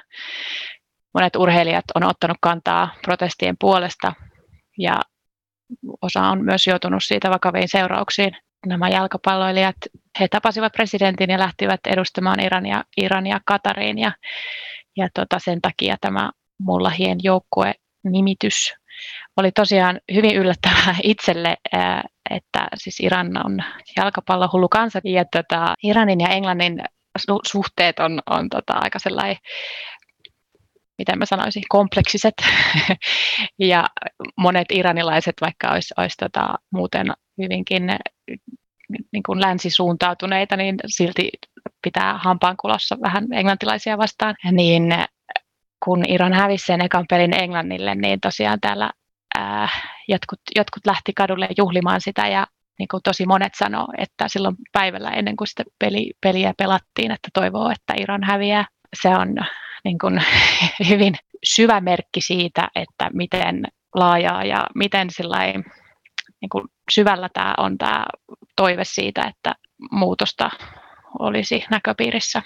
Monet 1.14 1.36
urheilijat 1.36 1.84
on 1.94 2.04
ottanut 2.04 2.36
kantaa 2.40 2.88
protestien 3.02 3.56
puolesta 3.60 4.12
ja 4.78 5.00
osa 6.02 6.20
on 6.20 6.44
myös 6.44 6.66
joutunut 6.66 7.04
siitä 7.04 7.30
vakaviin 7.30 7.68
seurauksiin. 7.68 8.36
Nämä 8.66 8.88
jalkapalloilijat, 8.88 9.76
he 10.20 10.28
tapasivat 10.28 10.72
presidentin 10.72 11.30
ja 11.30 11.38
lähtivät 11.38 11.80
edustamaan 11.86 12.40
Irania, 12.40 12.84
Irania 12.96 13.40
Katariin 13.46 13.98
ja 13.98 14.12
tota, 15.14 15.38
sen 15.38 15.60
takia 15.60 15.96
tämä 16.00 16.30
Mullahien 16.58 17.18
joukkue 17.22 17.74
nimitys 18.04 18.74
oli 19.36 19.52
tosiaan 19.52 20.00
hyvin 20.14 20.36
yllättävää 20.36 20.96
itselle, 21.02 21.56
että 22.30 22.68
siis 22.74 23.00
Iran 23.00 23.46
on 23.46 23.58
jalkapallohullu 23.96 24.68
kansa 24.68 25.00
ja 25.04 25.24
tota, 25.24 25.74
Iranin 25.82 26.20
ja 26.20 26.28
Englannin 26.28 26.84
suhteet 27.46 27.98
on, 27.98 28.20
on 28.30 28.48
tota, 28.48 28.72
aika 28.72 28.98
sellainen 28.98 29.36
miten 30.98 31.18
mä 31.18 31.26
sanoisin, 31.26 31.62
kompleksiset. 31.68 32.34
ja 33.58 33.84
monet 34.36 34.66
iranilaiset, 34.72 35.34
vaikka 35.40 35.70
olisi, 35.70 35.94
olisi 35.96 36.16
tota, 36.16 36.54
muuten 36.70 37.06
hyvinkin 37.42 37.86
niin 39.12 39.22
kuin 39.26 39.40
länsisuuntautuneita, 39.40 40.56
niin 40.56 40.76
silti 40.86 41.30
pitää 41.86 42.18
hampaankulossa 42.18 42.96
vähän 43.02 43.32
englantilaisia 43.32 43.98
vastaan. 43.98 44.34
Niin 44.52 44.94
kun 45.84 46.04
Iran 46.08 46.32
hävisi 46.32 46.66
sen 46.66 46.80
ekan 46.80 47.04
pelin 47.08 47.40
Englannille, 47.42 47.94
niin 47.94 48.20
tosiaan 48.20 48.60
täällä 48.60 48.90
ää, 49.38 49.68
jotkut, 50.08 50.40
jotkut 50.56 50.86
lähti 50.86 51.12
kadulle 51.12 51.48
juhlimaan 51.58 52.00
sitä 52.00 52.28
ja 52.28 52.46
niin 52.78 52.88
kuin 52.90 53.02
tosi 53.02 53.26
monet 53.26 53.52
sanoo, 53.58 53.86
että 53.98 54.28
silloin 54.28 54.56
päivällä 54.72 55.10
ennen 55.10 55.36
kuin 55.36 55.48
sitä 55.48 55.64
peli, 55.78 56.12
peliä 56.20 56.54
pelattiin, 56.58 57.10
että 57.10 57.28
toivoo, 57.34 57.70
että 57.70 57.94
Iran 57.96 58.24
häviää. 58.24 58.64
Se 59.02 59.08
on 59.08 59.34
niin 59.84 59.98
kuin, 59.98 60.24
hyvin 60.90 61.14
syvä 61.44 61.80
merkki 61.80 62.20
siitä, 62.20 62.68
että 62.74 63.10
miten 63.12 63.64
laajaa 63.94 64.44
ja 64.44 64.66
miten 64.74 65.08
niin 66.40 66.48
kuin 66.52 66.64
syvällä 66.90 67.28
tämä 67.32 67.54
on 67.58 67.78
tämä 67.78 68.06
toive 68.56 68.84
siitä, 68.84 69.22
että 69.22 69.54
muutosta 69.90 70.50
olisi 71.18 71.64
näköpiirissä. 71.70 72.42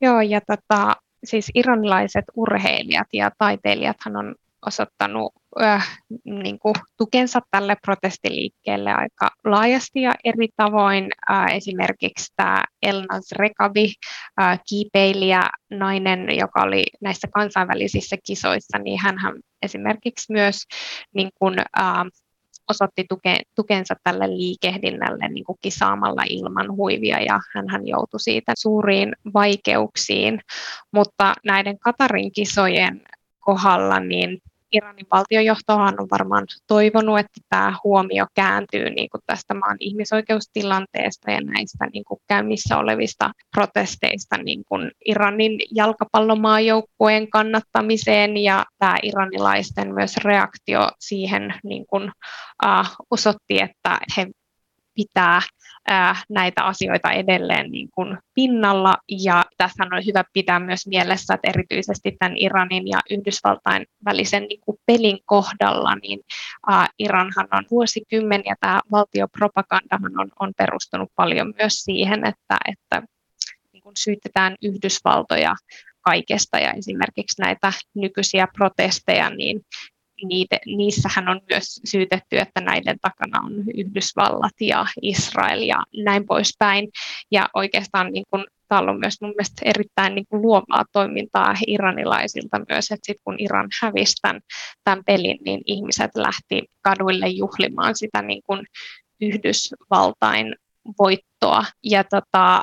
Joo, 0.00 0.20
ja 0.20 0.40
tota, 0.40 0.92
siis 1.24 1.50
iranilaiset 1.54 2.24
urheilijat 2.34 3.06
ja 3.12 3.30
taiteilijathan 3.38 4.16
on 4.16 4.34
osoittanut 4.66 5.32
äh, 5.62 6.00
niin 6.24 6.58
kuin 6.58 6.74
tukensa 6.96 7.40
tälle 7.50 7.76
protestiliikkeelle 7.82 8.92
aika 8.92 9.30
laajasti 9.44 10.02
ja 10.02 10.14
eri 10.24 10.48
tavoin. 10.56 11.08
Äh, 11.30 11.46
esimerkiksi 11.56 12.32
tämä 12.36 12.64
Elnaz 12.82 13.32
Rekabi, 13.32 13.92
äh, 14.40 14.60
kiipeilijä, 14.68 15.42
nainen, 15.70 16.36
joka 16.38 16.62
oli 16.62 16.84
näissä 17.00 17.28
kansainvälisissä 17.34 18.16
kisoissa, 18.26 18.78
niin 18.78 19.00
hän 19.02 19.16
esimerkiksi 19.62 20.32
myös 20.32 20.56
niin 21.14 21.30
kuin, 21.38 21.58
äh, 21.58 22.04
osoitti 22.70 23.04
tuke, 23.08 23.40
tukensa 23.54 23.94
tälle 24.04 24.28
liikehdinnälle 24.28 25.28
niin 25.28 25.44
kuin 25.44 25.58
kisaamalla 25.62 26.22
ilman 26.28 26.76
huivia 26.76 27.20
ja 27.20 27.40
hän 27.68 27.86
joutui 27.86 28.20
siitä 28.20 28.52
suuriin 28.58 29.12
vaikeuksiin. 29.34 30.40
Mutta 30.92 31.34
näiden 31.44 31.78
Katarin 31.78 32.32
kisojen 32.32 33.02
kohdalla 33.40 34.00
niin 34.00 34.42
Iranin 34.72 35.06
valtiojohtohan 35.12 36.00
on 36.00 36.06
varmaan 36.10 36.46
toivonut, 36.66 37.18
että 37.18 37.40
tämä 37.48 37.76
huomio 37.84 38.26
kääntyy 38.34 38.90
niin 38.90 39.10
kuin 39.10 39.20
tästä 39.26 39.54
maan 39.54 39.76
ihmisoikeustilanteesta 39.80 41.30
ja 41.30 41.40
näistä 41.40 41.86
niin 41.92 42.04
kuin 42.04 42.20
käynnissä 42.28 42.78
olevista 42.78 43.30
protesteista 43.54 44.36
niin 44.38 44.64
kuin 44.68 44.90
Iranin 45.04 45.60
jalkapallomaajoukkueen 45.74 47.30
kannattamiseen. 47.30 48.36
Ja 48.36 48.64
tämä 48.78 48.96
iranilaisten 49.02 49.94
myös 49.94 50.16
reaktio 50.16 50.88
siihen 51.00 51.54
niin 51.64 51.86
kuin, 51.86 52.12
uh, 52.64 52.96
osoitti, 53.10 53.60
että 53.60 53.98
he 54.16 54.26
pitää 54.96 55.40
näitä 56.28 56.64
asioita 56.64 57.10
edelleen 57.10 57.70
niin 57.70 57.88
kuin 57.94 58.18
pinnalla. 58.34 58.96
Ja 59.24 59.44
tässä 59.58 59.84
on 59.84 60.06
hyvä 60.06 60.24
pitää 60.32 60.60
myös 60.60 60.86
mielessä, 60.86 61.34
että 61.34 61.50
erityisesti 61.50 62.16
tämän 62.18 62.36
Iranin 62.36 62.88
ja 62.88 63.00
Yhdysvaltain 63.10 63.86
välisen 64.04 64.42
niin 64.42 64.60
kuin 64.60 64.78
pelin 64.86 65.18
kohdalla, 65.24 65.94
niin 65.94 66.20
Iranhan 66.98 67.48
on 67.52 67.64
vuosikymmeniä, 67.70 68.56
tämä 68.60 68.80
valtiopropagandahan 68.92 70.20
on, 70.20 70.28
on 70.40 70.52
perustunut 70.56 71.10
paljon 71.16 71.54
myös 71.58 71.72
siihen, 71.72 72.26
että, 72.26 72.56
että 72.68 73.02
niin 73.72 73.82
kuin 73.82 73.96
syytetään 73.96 74.56
Yhdysvaltoja 74.62 75.54
kaikesta 76.00 76.58
ja 76.58 76.72
esimerkiksi 76.72 77.42
näitä 77.42 77.72
nykyisiä 77.94 78.48
protesteja, 78.56 79.30
niin 79.30 79.60
niitä, 80.24 80.58
niissähän 80.66 81.28
on 81.28 81.40
myös 81.50 81.80
syytetty, 81.84 82.38
että 82.38 82.60
näiden 82.60 82.98
takana 83.02 83.40
on 83.46 83.52
Yhdysvallat 83.74 84.60
ja 84.60 84.86
Israel 85.02 85.62
ja 85.62 85.82
näin 86.04 86.26
poispäin. 86.26 86.88
Ja 87.30 87.48
oikeastaan 87.54 88.12
niin 88.12 88.24
kuin, 88.30 88.44
täällä 88.68 88.90
on 88.90 89.00
myös 89.00 89.20
mun 89.20 89.30
mielestä 89.30 89.62
erittäin 89.64 90.14
niin 90.14 90.26
kuin 90.28 90.42
luovaa 90.42 90.84
toimintaa 90.92 91.54
iranilaisilta 91.66 92.60
myös, 92.68 92.84
että 92.84 93.06
sitten 93.06 93.24
kun 93.24 93.36
Iran 93.38 93.68
hävisi 93.82 94.16
tämän, 94.22 94.40
tämän 94.84 95.04
pelin, 95.06 95.38
niin 95.44 95.60
ihmiset 95.66 96.10
lähti 96.14 96.62
kaduille 96.82 97.28
juhlimaan 97.28 97.96
sitä 97.96 98.22
niin 98.22 98.42
kuin 98.46 98.66
Yhdysvaltain 99.20 100.56
voittoa. 100.98 101.64
Ja 101.84 102.04
tota, 102.04 102.62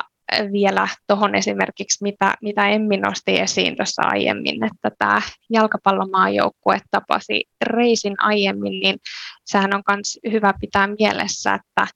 vielä 0.52 0.88
tuohon 1.08 1.36
esimerkiksi, 1.36 2.04
mitä, 2.04 2.34
mitä 2.42 2.68
Emmi 2.68 2.98
nosti 2.98 3.40
esiin 3.40 3.76
tuossa 3.76 4.02
aiemmin, 4.06 4.64
että 4.64 4.92
tämä 4.98 5.22
jalkapallomaajoukkue 5.50 6.78
tapasi 6.92 7.44
reisin 7.62 8.16
aiemmin, 8.18 8.80
niin 8.80 8.98
sehän 9.46 9.76
on 9.76 9.84
myös 9.90 10.20
hyvä 10.32 10.54
pitää 10.62 10.88
mielessä, 10.88 11.54
että, 11.54 11.88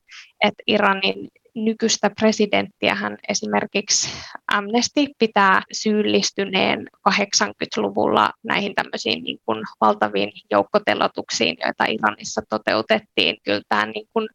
että 0.43 0.63
Iranin 0.67 1.29
nykyistä 1.65 2.09
presidenttiä 2.19 2.95
hän 2.95 3.17
esimerkiksi 3.29 4.09
Amnesty 4.53 5.05
pitää 5.19 5.61
syyllistyneen 5.71 6.87
80-luvulla 7.09 8.31
näihin 8.43 8.75
tämmöisiin 8.75 9.23
niin 9.23 9.39
kuin 9.45 9.63
valtaviin 9.81 10.31
joukkotelotuksiin, 10.51 11.57
joita 11.65 11.85
Iranissa 11.85 12.41
toteutettiin. 12.49 13.37
Kyllä 13.43 13.61
tämä 13.69 13.85
niin 13.85 14.07
kuin 14.13 14.27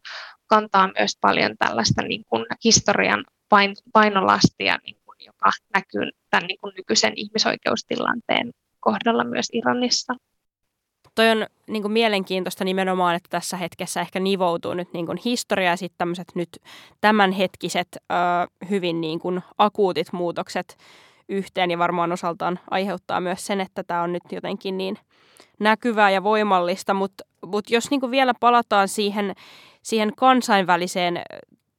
kantaa 0.53 0.89
myös 0.99 1.17
paljon 1.21 1.55
tällaista 1.59 2.01
niin 2.01 2.23
kuin 2.29 2.45
historian 2.63 3.25
pain, 3.49 3.75
painolastia, 3.93 4.77
niin 4.85 4.97
kuin, 5.05 5.17
joka 5.25 5.49
näkyy 5.73 6.09
tämän 6.29 6.47
niin 6.47 6.57
kuin 6.61 6.73
nykyisen 6.77 7.13
ihmisoikeustilanteen 7.15 8.51
kohdalla 8.79 9.23
myös 9.23 9.47
Iranissa. 9.53 10.15
Toi 11.15 11.29
on 11.29 11.47
niin 11.67 11.81
kuin 11.81 11.91
mielenkiintoista 11.91 12.63
nimenomaan, 12.63 13.15
että 13.15 13.29
tässä 13.29 13.57
hetkessä 13.57 14.01
ehkä 14.01 14.19
nivoutuu 14.19 14.73
nyt 14.73 14.93
niin 14.93 15.05
kuin 15.05 15.17
historia 15.25 15.69
ja 15.69 15.77
sitten 15.77 15.97
tämmöiset 15.97 16.27
nyt 16.35 16.49
tämänhetkiset 17.01 17.87
ö, 17.95 18.05
hyvin 18.69 19.01
niin 19.01 19.19
kuin 19.19 19.41
akuutit 19.57 20.13
muutokset 20.13 20.77
yhteen 21.29 21.71
ja 21.71 21.77
varmaan 21.77 22.11
osaltaan 22.11 22.59
aiheuttaa 22.71 23.21
myös 23.21 23.45
sen, 23.45 23.61
että 23.61 23.83
tämä 23.83 24.03
on 24.03 24.13
nyt 24.13 24.23
jotenkin 24.31 24.77
niin 24.77 24.97
näkyvää 25.59 26.09
ja 26.09 26.23
voimallista, 26.23 26.93
mutta 26.93 27.23
mut 27.45 27.69
jos 27.69 27.89
niin 27.89 27.99
kuin 27.99 28.11
vielä 28.11 28.33
palataan 28.39 28.87
siihen, 28.87 29.33
siihen 29.83 30.15
kansainväliseen 30.15 31.21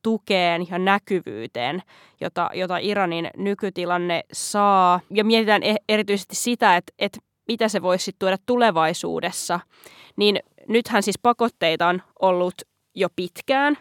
tukeen 0.03 0.67
ja 0.71 0.79
näkyvyyteen, 0.79 1.83
jota, 2.21 2.51
jota 2.55 2.79
Iranin 2.79 3.31
nykytilanne 3.37 4.23
saa. 4.33 5.01
Ja 5.11 5.25
mietitään 5.25 5.63
e- 5.63 5.85
erityisesti 5.89 6.37
sitä, 6.37 6.77
että, 6.77 6.93
että 6.99 7.19
mitä 7.49 7.69
se 7.69 7.83
voisi 7.83 8.13
tuoda 8.19 8.37
tulevaisuudessa. 8.47 9.61
Niin 10.17 10.41
nythän 10.69 11.03
siis 11.03 11.19
pakotteita 11.23 11.89
on 11.89 12.03
ollut 12.23 12.55
jo 12.95 13.09
pitkään 13.17 13.79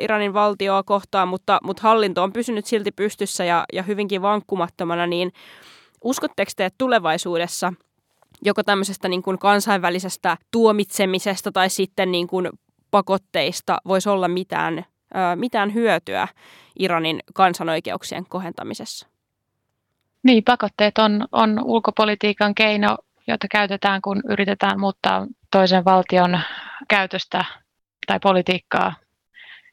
Iranin 0.00 0.34
valtioa 0.34 0.82
kohtaan, 0.82 1.28
mutta, 1.28 1.58
mutta 1.62 1.82
hallinto 1.82 2.22
on 2.22 2.32
pysynyt 2.32 2.66
silti 2.66 2.92
pystyssä 2.92 3.44
ja, 3.44 3.64
ja 3.72 3.82
hyvinkin 3.82 4.22
vankkumattomana, 4.22 5.06
niin 5.06 5.32
uskotteko 6.04 6.50
te, 6.56 6.64
että 6.64 6.78
tulevaisuudessa 6.78 7.72
joko 8.44 8.62
tämmöisestä 8.62 9.08
niin 9.08 9.22
kuin 9.22 9.38
kansainvälisestä 9.38 10.36
tuomitsemisesta 10.50 11.52
tai 11.52 11.70
sitten 11.70 12.12
niin 12.12 12.26
kuin 12.26 12.48
pakotteista 12.90 13.78
voisi 13.88 14.08
olla 14.08 14.28
mitään, 14.28 14.84
mitään 15.34 15.74
hyötyä 15.74 16.28
Iranin 16.78 17.20
kansanoikeuksien 17.34 18.24
kohentamisessa? 18.28 19.06
Niin, 20.22 20.44
pakotteet 20.44 20.98
on, 20.98 21.26
on 21.32 21.60
ulkopolitiikan 21.64 22.54
keino, 22.54 22.96
jota 23.26 23.46
käytetään, 23.50 24.02
kun 24.02 24.22
yritetään 24.28 24.80
muuttaa 24.80 25.26
toisen 25.50 25.84
valtion 25.84 26.40
käytöstä 26.88 27.44
tai 28.06 28.20
politiikkaa, 28.20 28.94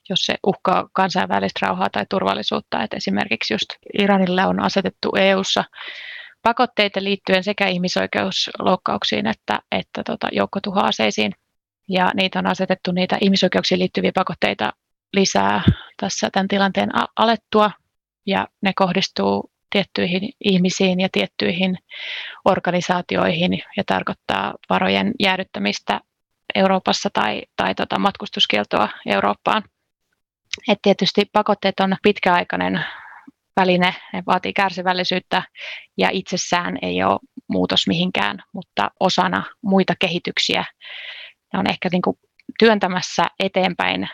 jos 0.10 0.26
se 0.26 0.36
uhkaa 0.48 0.90
kansainvälistä 0.94 1.66
rauhaa 1.66 1.90
tai 1.90 2.06
turvallisuutta. 2.10 2.84
Et 2.84 2.94
esimerkiksi 2.94 3.54
just 3.54 3.70
Iranille 4.00 4.46
on 4.46 4.60
asetettu 4.60 5.16
EU:ssa 5.16 5.64
pakotteita 6.44 7.04
liittyen 7.04 7.44
sekä 7.44 7.68
ihmisoikeusloukkauksiin 7.68 9.28
että, 9.28 9.60
että 9.72 10.02
tota, 10.06 10.28
joukkotuhoaseisiin. 10.32 11.32
Ja 11.90 12.12
niitä 12.16 12.40
on 12.40 12.48
asetettu 12.48 12.92
niitä 12.92 13.18
ihmisoikeuksiin 13.22 13.80
liittyviä 13.80 14.12
pakotteita 14.16 14.74
lisää 15.14 15.62
tässä 15.98 16.30
tämän 16.32 16.48
tilanteen 16.48 16.90
alettua. 17.16 17.72
Ja 18.26 18.48
ne 18.62 18.72
kohdistuu 18.76 19.52
tiettyihin 19.70 20.30
ihmisiin 20.44 21.00
ja 21.00 21.10
tiettyihin 21.12 21.78
organisaatioihin 22.46 23.64
ja 23.78 23.84
tarkoittaa 23.86 24.54
varojen 24.70 25.12
jäädyttämistä 25.20 26.00
Euroopassa 26.56 27.10
tai, 27.14 27.42
tai 27.56 27.76
tota 27.76 28.00
matkustuskieltoa 28.00 28.90
Eurooppaan. 29.06 29.64
Et 30.68 30.80
tietysti 30.82 31.26
pakotteet 31.34 31.80
on 31.80 31.96
pitkäaikainen 32.04 32.86
väline, 33.58 33.96
ne 34.14 34.24
vaatii 34.28 34.54
kärsivällisyyttä 34.54 35.44
ja 35.98 36.10
itsessään 36.12 36.78
ei 36.82 37.04
ole 37.04 37.20
muutos 37.48 37.88
mihinkään, 37.88 38.44
mutta 38.54 38.92
osana 39.00 39.44
muita 39.62 39.94
kehityksiä 40.00 40.66
on 41.58 41.70
ehkä 41.70 41.90
niin 41.92 42.02
kuin 42.02 42.18
työntämässä 42.60 43.24
eteenpäin 43.40 44.10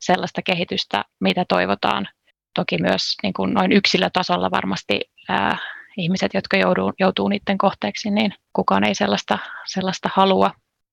sellaista 0.00 0.42
kehitystä, 0.42 1.04
mitä 1.20 1.44
toivotaan. 1.48 2.08
Toki 2.54 2.78
myös 2.80 3.02
niin 3.22 3.32
kuin 3.32 3.54
noin 3.54 3.72
yksilötasolla 3.72 4.50
varmasti 4.50 5.00
ää, 5.28 5.58
ihmiset, 5.96 6.34
jotka 6.34 6.56
joutuu, 6.56 6.92
joutuu 7.00 7.28
niiden 7.28 7.58
kohteeksi, 7.58 8.10
niin 8.10 8.34
kukaan 8.52 8.84
ei 8.84 8.94
sellaista, 8.94 9.38
sellaista 9.66 10.10
halua. 10.14 10.46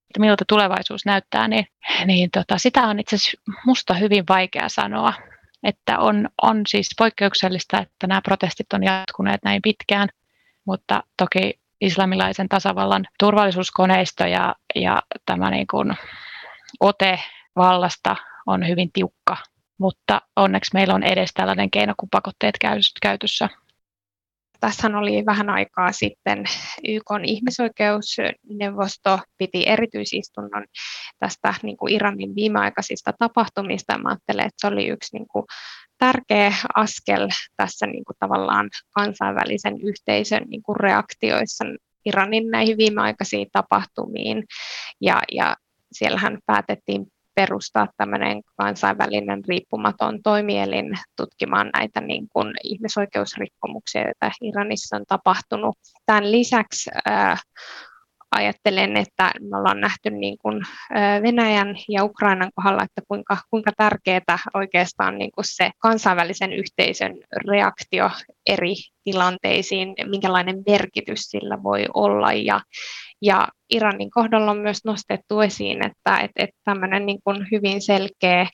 Että 0.09 0.19
miltä 0.19 0.45
tulevaisuus 0.47 1.05
näyttää, 1.05 1.47
niin, 1.47 1.67
niin 2.05 2.29
tota, 2.31 2.57
sitä 2.57 2.81
on 2.81 2.99
itse 2.99 3.15
asiassa 3.15 3.41
musta 3.65 3.93
hyvin 3.93 4.23
vaikea 4.29 4.69
sanoa. 4.69 5.13
Että 5.63 5.99
on, 5.99 6.29
on 6.41 6.61
siis 6.67 6.89
poikkeuksellista, 6.97 7.77
että 7.77 8.07
nämä 8.07 8.21
protestit 8.21 8.73
on 8.73 8.83
jatkuneet 8.83 9.43
näin 9.43 9.61
pitkään, 9.61 10.09
mutta 10.65 11.03
toki 11.17 11.59
islamilaisen 11.82 12.49
tasavallan 12.49 13.05
turvallisuuskoneisto 13.19 14.25
ja, 14.25 14.55
ja 14.75 15.01
tämä 15.25 15.49
niin 15.49 15.67
kuin 15.67 15.93
ote 16.80 17.19
vallasta 17.55 18.15
on 18.47 18.67
hyvin 18.67 18.91
tiukka, 18.93 19.38
mutta 19.80 20.21
onneksi 20.36 20.71
meillä 20.73 20.93
on 20.93 21.03
edes 21.03 21.30
tällainen 21.34 21.71
keino 21.71 21.93
kuin 21.97 22.09
pakotteet 22.09 22.55
käytössä. 23.01 23.49
Tässä 24.59 24.88
oli 24.97 25.25
vähän 25.25 25.49
aikaa 25.49 25.91
sitten 25.91 26.43
YK 26.88 27.05
ihmisoikeusneuvosto 27.23 29.19
piti 29.38 29.63
erityisistunnon 29.69 30.65
tästä 31.19 31.53
niin 31.63 31.77
kuin 31.77 31.93
Iranin 31.93 32.36
viimeaikaisista 32.36 33.13
tapahtumista. 33.19 33.97
Mä 33.97 34.09
ajattelen, 34.09 34.45
että 34.45 34.57
se 34.57 34.67
oli 34.67 34.88
yksi 34.88 35.17
niin 35.17 35.27
kuin 35.27 35.45
tärkeä 35.99 36.53
askel 36.75 37.29
tässä 37.57 37.87
niin 37.87 38.05
kuin 38.05 38.17
tavallaan 38.19 38.69
kansainvälisen 38.91 39.81
yhteisön 39.81 40.43
niin 40.47 40.63
kuin 40.63 40.79
reaktioissa 40.79 41.65
Iranin 42.05 42.51
näihin 42.51 42.77
viimeaikaisiin 42.77 43.47
tapahtumiin. 43.51 44.43
Ja, 45.01 45.21
ja 45.31 45.55
siellähän 45.91 46.37
päätettiin 46.45 47.05
perustaa 47.35 47.87
tämmöinen 47.97 48.41
kansainvälinen 48.57 49.41
riippumaton 49.47 50.21
toimielin 50.23 50.97
tutkimaan 51.17 51.69
näitä 51.73 52.01
niin 52.01 52.27
kuin 52.33 52.53
ihmisoikeusrikkomuksia, 52.63 54.01
joita 54.01 54.31
Iranissa 54.41 54.95
on 54.95 55.05
tapahtunut. 55.07 55.77
Tämän 56.05 56.31
lisäksi 56.31 56.89
äh, 57.07 57.43
ajattelen, 58.32 58.97
että 58.97 59.32
me 59.39 59.57
ollaan 59.57 59.82
nähty 59.82 60.09
niin 60.09 60.38
kuin 60.38 60.61
Venäjän 61.23 61.75
ja 61.89 62.03
Ukrainan 62.03 62.51
kohdalla, 62.55 62.84
että 62.84 63.01
kuinka, 63.07 63.38
kuinka 63.49 63.71
tärkeää 63.77 64.39
oikeastaan 64.53 65.17
niin 65.17 65.32
kuin 65.32 65.45
se 65.47 65.71
kansainvälisen 65.80 66.53
yhteisön 66.53 67.17
reaktio 67.47 68.11
eri 68.45 68.73
tilanteisiin, 69.03 69.95
minkälainen 70.09 70.63
merkitys 70.67 71.19
sillä 71.19 71.63
voi 71.63 71.86
olla. 71.93 72.34
Ja, 72.34 72.61
ja 73.21 73.47
Iranin 73.69 74.11
kohdalla 74.11 74.51
on 74.51 74.57
myös 74.57 74.80
nostettu 74.86 75.41
esiin, 75.41 75.86
että, 75.86 76.17
että, 76.17 76.43
että 76.43 76.59
tämmöinen 76.63 77.05
niin 77.05 77.19
kuin 77.23 77.47
hyvin 77.51 77.82
selkeä 77.82 78.47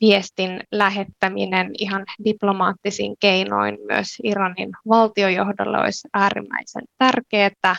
viestin 0.00 0.60
lähettäminen 0.72 1.70
ihan 1.78 2.04
diplomaattisin 2.24 3.14
keinoin 3.20 3.78
myös 3.86 4.06
Iranin 4.22 4.70
valtiojohdolle 4.88 5.78
olisi 5.78 6.08
äärimmäisen 6.14 6.82
tärkeää, 6.98 7.46
että 7.46 7.76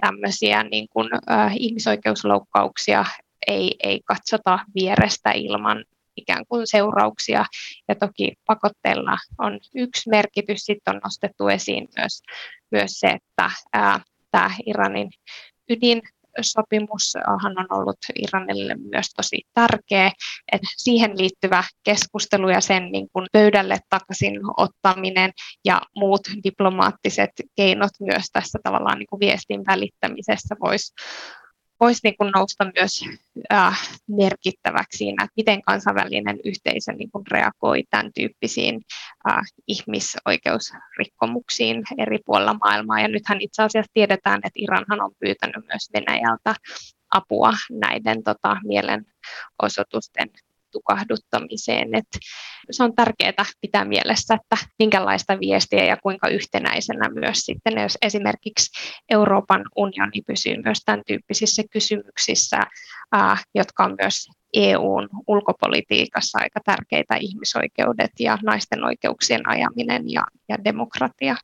tämmöisiä 0.00 0.62
niin 0.62 0.86
kuin, 0.90 1.08
äh, 1.30 1.56
ihmisoikeusloukkauksia 1.56 3.04
ei, 3.46 3.74
ei 3.84 4.00
katsota 4.04 4.58
vierestä 4.74 5.30
ilman 5.32 5.84
ikään 6.16 6.44
kuin 6.48 6.66
seurauksia. 6.66 7.44
Ja 7.88 7.94
toki 7.94 8.32
pakotteella 8.46 9.16
on 9.38 9.60
yksi 9.74 10.10
merkitys, 10.10 10.60
sitten 10.60 10.94
on 10.94 11.00
nostettu 11.04 11.48
esiin 11.48 11.88
myös, 11.96 12.22
myös 12.70 12.90
se, 12.90 13.06
että 13.06 13.50
ää, 13.72 14.00
tämä 14.30 14.50
Iranin 14.66 15.10
ydin 15.70 16.02
sopimushan 16.40 17.58
on 17.58 17.66
ollut 17.70 17.96
Iranille 18.14 18.74
myös 18.74 19.06
tosi 19.16 19.42
tärkeä. 19.54 20.12
Et 20.52 20.62
siihen 20.76 21.18
liittyvä 21.18 21.64
keskustelu 21.84 22.48
ja 22.48 22.60
sen 22.60 22.92
niin 22.92 23.08
kuin 23.12 23.26
pöydälle 23.32 23.78
takaisin 23.90 24.40
ottaminen 24.56 25.30
ja 25.64 25.82
muut 25.96 26.20
diplomaattiset 26.44 27.30
keinot 27.56 27.92
myös 28.00 28.24
tässä 28.32 28.58
tavallaan 28.62 28.98
niin 28.98 29.06
kuin 29.10 29.20
viestin 29.20 29.66
välittämisessä 29.66 30.56
voisi 30.60 30.92
voisi 31.80 32.00
niin 32.04 32.16
kuin 32.16 32.32
nousta 32.34 32.70
myös 32.74 33.04
äh, 33.52 33.88
merkittäväksi 34.08 34.98
siinä, 34.98 35.24
että 35.24 35.32
miten 35.36 35.62
kansainvälinen 35.62 36.38
yhteisö 36.44 36.92
niin 36.92 37.10
kuin 37.10 37.24
reagoi 37.30 37.84
tämän 37.90 38.12
tyyppisiin 38.14 38.80
äh, 39.30 39.42
ihmisoikeusrikkomuksiin 39.68 41.82
eri 41.98 42.18
puolilla 42.26 42.54
maailmaa. 42.54 43.00
Ja 43.00 43.08
nythän 43.08 43.40
itse 43.40 43.62
asiassa 43.62 43.90
tiedetään, 43.94 44.40
että 44.44 44.60
Iranhan 44.62 45.02
on 45.02 45.12
pyytänyt 45.20 45.66
myös 45.66 45.88
Venäjältä 45.94 46.54
apua 47.10 47.52
näiden 47.70 48.22
tota, 48.22 48.56
mielenosoitusten 48.64 50.30
tukahduttamiseen. 50.76 51.94
Et 51.94 52.08
se 52.70 52.84
on 52.84 52.94
tärkeää 52.94 53.44
pitää 53.60 53.84
mielessä, 53.84 54.34
että 54.34 54.66
minkälaista 54.78 55.40
viestiä 55.40 55.84
ja 55.84 55.96
kuinka 56.02 56.28
yhtenäisenä 56.28 57.08
myös 57.08 57.38
sitten, 57.38 57.82
jos 57.82 57.98
esimerkiksi 58.02 58.70
Euroopan 59.10 59.64
unioni 59.76 60.20
pysyy 60.26 60.56
myös 60.64 60.78
tämän 60.84 61.02
tyyppisissä 61.06 61.62
kysymyksissä, 61.72 62.60
jotka 63.54 63.84
on 63.84 63.94
myös 64.02 64.28
EUn 64.54 65.08
ulkopolitiikassa 65.26 66.38
aika 66.42 66.60
tärkeitä 66.64 67.16
ihmisoikeudet 67.16 68.10
ja 68.20 68.38
naisten 68.42 68.84
oikeuksien 68.84 69.48
ajaminen 69.48 70.02
ja, 70.10 70.22
ja 70.48 70.64
demokratia. 70.64 71.36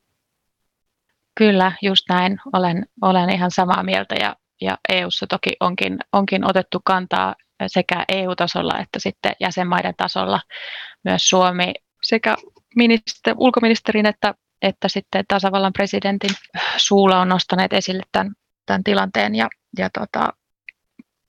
Kyllä, 1.35 1.72
just 1.83 2.05
näin. 2.09 2.39
Olen, 2.53 2.87
olen 3.03 3.30
ihan 3.30 3.51
samaa 3.51 3.83
mieltä 3.83 4.14
ja, 4.14 4.37
ja 4.61 4.78
EUssa 4.89 5.26
toki 5.26 5.51
onkin, 5.61 5.99
onkin 6.12 6.51
otettu 6.51 6.80
kantaa 6.85 7.35
sekä 7.66 8.04
EU-tasolla 8.08 8.78
että 8.78 8.98
sitten 8.98 9.32
jäsenmaiden 9.40 9.94
tasolla. 9.96 10.40
Myös 11.04 11.28
Suomi 11.28 11.72
sekä 12.02 12.36
minister, 12.76 13.34
ulkoministerin 13.36 14.06
että, 14.06 14.34
että 14.62 14.88
sitten 14.88 15.24
tasavallan 15.28 15.72
presidentin 15.72 16.36
suulla 16.76 17.20
on 17.20 17.28
nostaneet 17.28 17.72
esille 17.72 18.02
tämän, 18.12 18.32
tämän 18.66 18.84
tilanteen 18.84 19.34
ja, 19.34 19.48
ja 19.78 19.90
tota, 19.90 20.32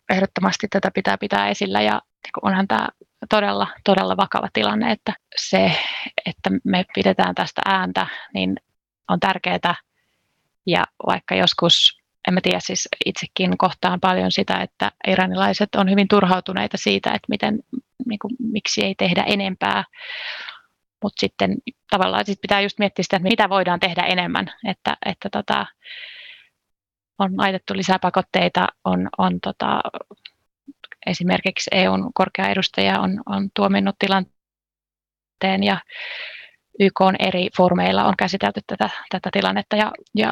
ehdottomasti 0.09 0.67
tätä 0.67 0.91
pitää 0.91 1.17
pitää 1.17 1.49
esillä. 1.49 1.81
Ja 1.81 2.01
onhan 2.41 2.67
tämä 2.67 2.87
todella, 3.29 3.67
todella 3.83 4.17
vakava 4.17 4.47
tilanne, 4.53 4.91
että 4.91 5.13
se, 5.35 5.71
että 6.25 6.49
me 6.63 6.85
pidetään 6.95 7.35
tästä 7.35 7.61
ääntä, 7.65 8.07
niin 8.33 8.55
on 9.09 9.19
tärkeää 9.19 9.75
ja 10.67 10.83
vaikka 11.05 11.35
joskus 11.35 12.02
en 12.27 12.33
mä 12.33 12.39
tiedä, 12.43 12.59
siis 12.59 12.89
itsekin 13.05 13.57
kohtaan 13.57 13.99
paljon 13.99 14.31
sitä, 14.31 14.61
että 14.61 14.91
iranilaiset 15.07 15.75
on 15.75 15.89
hyvin 15.89 16.07
turhautuneita 16.07 16.77
siitä, 16.77 17.09
että 17.09 17.25
miten, 17.29 17.59
niin 18.05 18.19
kuin, 18.19 18.35
miksi 18.39 18.85
ei 18.85 18.95
tehdä 18.95 19.23
enempää. 19.23 19.83
Mutta 21.03 21.19
sitten 21.19 21.57
tavallaan 21.89 22.25
sit 22.25 22.41
pitää 22.41 22.61
just 22.61 22.79
miettiä 22.79 23.03
sitä, 23.03 23.17
että 23.17 23.29
mitä 23.29 23.49
voidaan 23.49 23.79
tehdä 23.79 24.01
enemmän, 24.01 24.45
että, 24.67 24.97
että 25.05 25.29
tota, 25.29 25.65
on 27.19 27.37
laitettu 27.37 27.77
lisää 27.77 27.99
pakotteita, 27.99 28.67
on, 28.85 29.09
on 29.17 29.39
tota, 29.41 29.81
esimerkiksi 31.05 31.69
EUn 31.73 32.11
korkea 32.13 32.49
edustaja 32.49 32.99
on, 32.99 33.21
on 33.25 33.49
tuominnut 33.55 33.95
tilanteen 33.99 35.63
ja 35.63 35.81
YK 36.79 37.01
on 37.01 37.15
eri 37.19 37.49
foorumeilla 37.57 38.03
on 38.03 38.13
käsitelty 38.17 38.61
tätä, 38.67 38.89
tätä 39.09 39.29
tilannetta 39.33 39.75
ja, 39.75 39.91
ja 40.15 40.31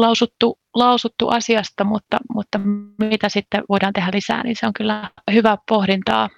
lausuttu, 0.00 0.58
lausuttu 0.74 1.28
asiasta, 1.28 1.84
mutta, 1.84 2.16
mutta 2.34 2.60
mitä 2.98 3.28
sitten 3.28 3.64
voidaan 3.68 3.92
tehdä 3.92 4.10
lisää, 4.14 4.42
niin 4.42 4.56
se 4.60 4.66
on 4.66 4.72
kyllä 4.72 5.10
hyvä 5.32 5.58
pohdintaa. 5.68 6.28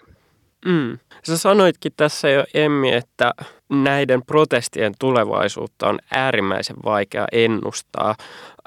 Mm. 0.66 0.98
Sä 1.22 1.38
sanoitkin 1.38 1.92
tässä 1.96 2.28
jo 2.28 2.44
Emmi, 2.54 2.92
että 2.92 3.34
näiden 3.70 4.22
protestien 4.26 4.92
tulevaisuutta 4.98 5.88
on 5.88 5.98
äärimmäisen 6.14 6.76
vaikea 6.84 7.26
ennustaa. 7.32 8.14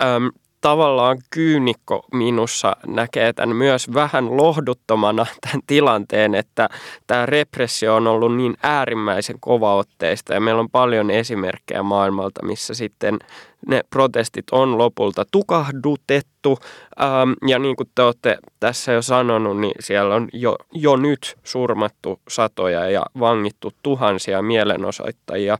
Öm, 0.02 0.30
tavallaan 0.64 1.18
kyynikko 1.30 2.06
minussa 2.14 2.76
näkee 2.88 3.34
tämän 3.34 3.56
myös 3.56 3.94
vähän 3.94 4.38
lohduttomana 4.38 5.26
tämän 5.42 5.62
tilanteen, 5.68 6.36
että 6.36 6.70
tämä 7.08 7.26
repressio 7.26 7.96
on 7.96 8.08
ollut 8.08 8.36
niin 8.36 8.58
äärimmäisen 8.64 9.36
kovaotteista 9.40 10.34
ja 10.34 10.40
meillä 10.40 10.60
on 10.60 10.70
paljon 10.70 11.12
esimerkkejä 11.12 11.84
maailmalta, 11.84 12.46
missä 12.46 12.74
sitten 12.74 13.20
ne 13.68 13.82
protestit 13.90 14.46
on 14.52 14.78
lopulta 14.78 15.26
tukahdutettu. 15.32 16.58
Ähm, 17.02 17.32
ja 17.48 17.60
niin 17.60 17.76
kuin 17.76 17.90
te 17.96 18.02
olette 18.02 18.38
tässä 18.60 18.92
jo 18.92 19.02
sanonut, 19.02 19.60
niin 19.60 19.76
siellä 19.80 20.16
on 20.16 20.28
jo, 20.34 20.56
jo 20.72 20.96
nyt 20.96 21.38
surmattu 21.44 22.20
satoja 22.28 22.90
ja 22.90 23.06
vangittu 23.20 23.72
tuhansia 23.84 24.42
mielenosoittajia. 24.42 25.58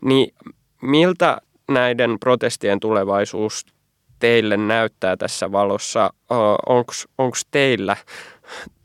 Niin 0.00 0.34
miltä 0.82 1.40
näiden 1.68 2.16
protestien 2.20 2.80
tulevaisuus 2.80 3.74
teille 4.18 4.56
näyttää 4.56 5.16
tässä 5.16 5.52
valossa? 5.52 6.10
Onko 7.18 7.36
teillä 7.50 7.96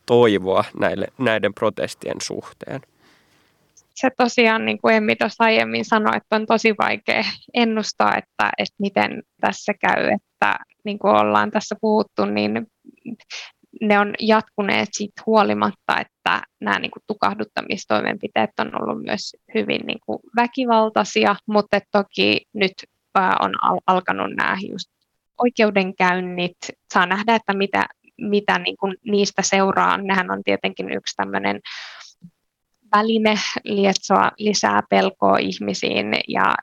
toivoa 0.06 0.64
näille, 0.80 1.08
näiden 1.18 1.54
protestien 1.54 2.22
suhteen? 2.22 2.82
Se 3.96 4.10
tosiaan, 4.18 4.66
niin 4.66 4.82
kuin 4.82 4.96
Emmi 4.96 5.16
tuossa 5.16 5.44
aiemmin 5.44 5.86
sanoi, 5.86 6.18
että 6.18 6.36
on 6.36 6.46
tosi 6.46 6.76
vaikea 6.80 7.24
ennustaa, 7.54 8.18
että, 8.18 8.52
että 8.58 8.76
miten 8.80 9.24
tässä 9.42 9.74
käy, 9.74 10.06
että 10.06 10.56
niin 10.84 11.00
kuin 11.00 11.16
ollaan 11.16 11.52
tässä 11.52 11.76
puhuttu, 11.82 12.26
niin 12.26 12.68
ne 13.82 14.00
on 14.00 14.14
jatkuneet 14.20 14.90
siitä 14.92 15.22
huolimatta, 15.26 16.00
että 16.00 16.42
nämä 16.62 16.80
niin 16.80 16.92
kuin 16.92 17.04
tukahduttamistoimenpiteet 17.08 18.50
on 18.60 18.82
ollut 18.82 19.04
myös 19.04 19.36
hyvin 19.54 19.82
niin 19.88 20.00
kuin 20.06 20.20
väkivaltaisia, 20.36 21.36
mutta 21.48 21.80
toki 21.92 22.42
nyt 22.54 22.74
on 23.40 23.54
alkanut 23.88 24.32
nämä 24.36 24.58
just 24.70 24.90
oikeudenkäynnit, 25.40 26.58
saa 26.94 27.06
nähdä, 27.06 27.36
että 27.36 27.54
mitä, 27.54 27.86
mitä 28.18 28.60
niin 28.60 28.78
kuin 28.78 28.96
niistä 29.06 29.42
seuraa. 29.42 29.98
Nehän 29.98 30.32
on 30.32 30.44
tietenkin 30.44 30.92
yksi 30.92 31.16
tämmöinen 31.16 31.60
väline 32.96 33.36
lietsoa 33.64 34.32
lisää 34.38 34.82
pelkoa 34.90 35.38
ihmisiin 35.38 36.06
ja 36.28 36.56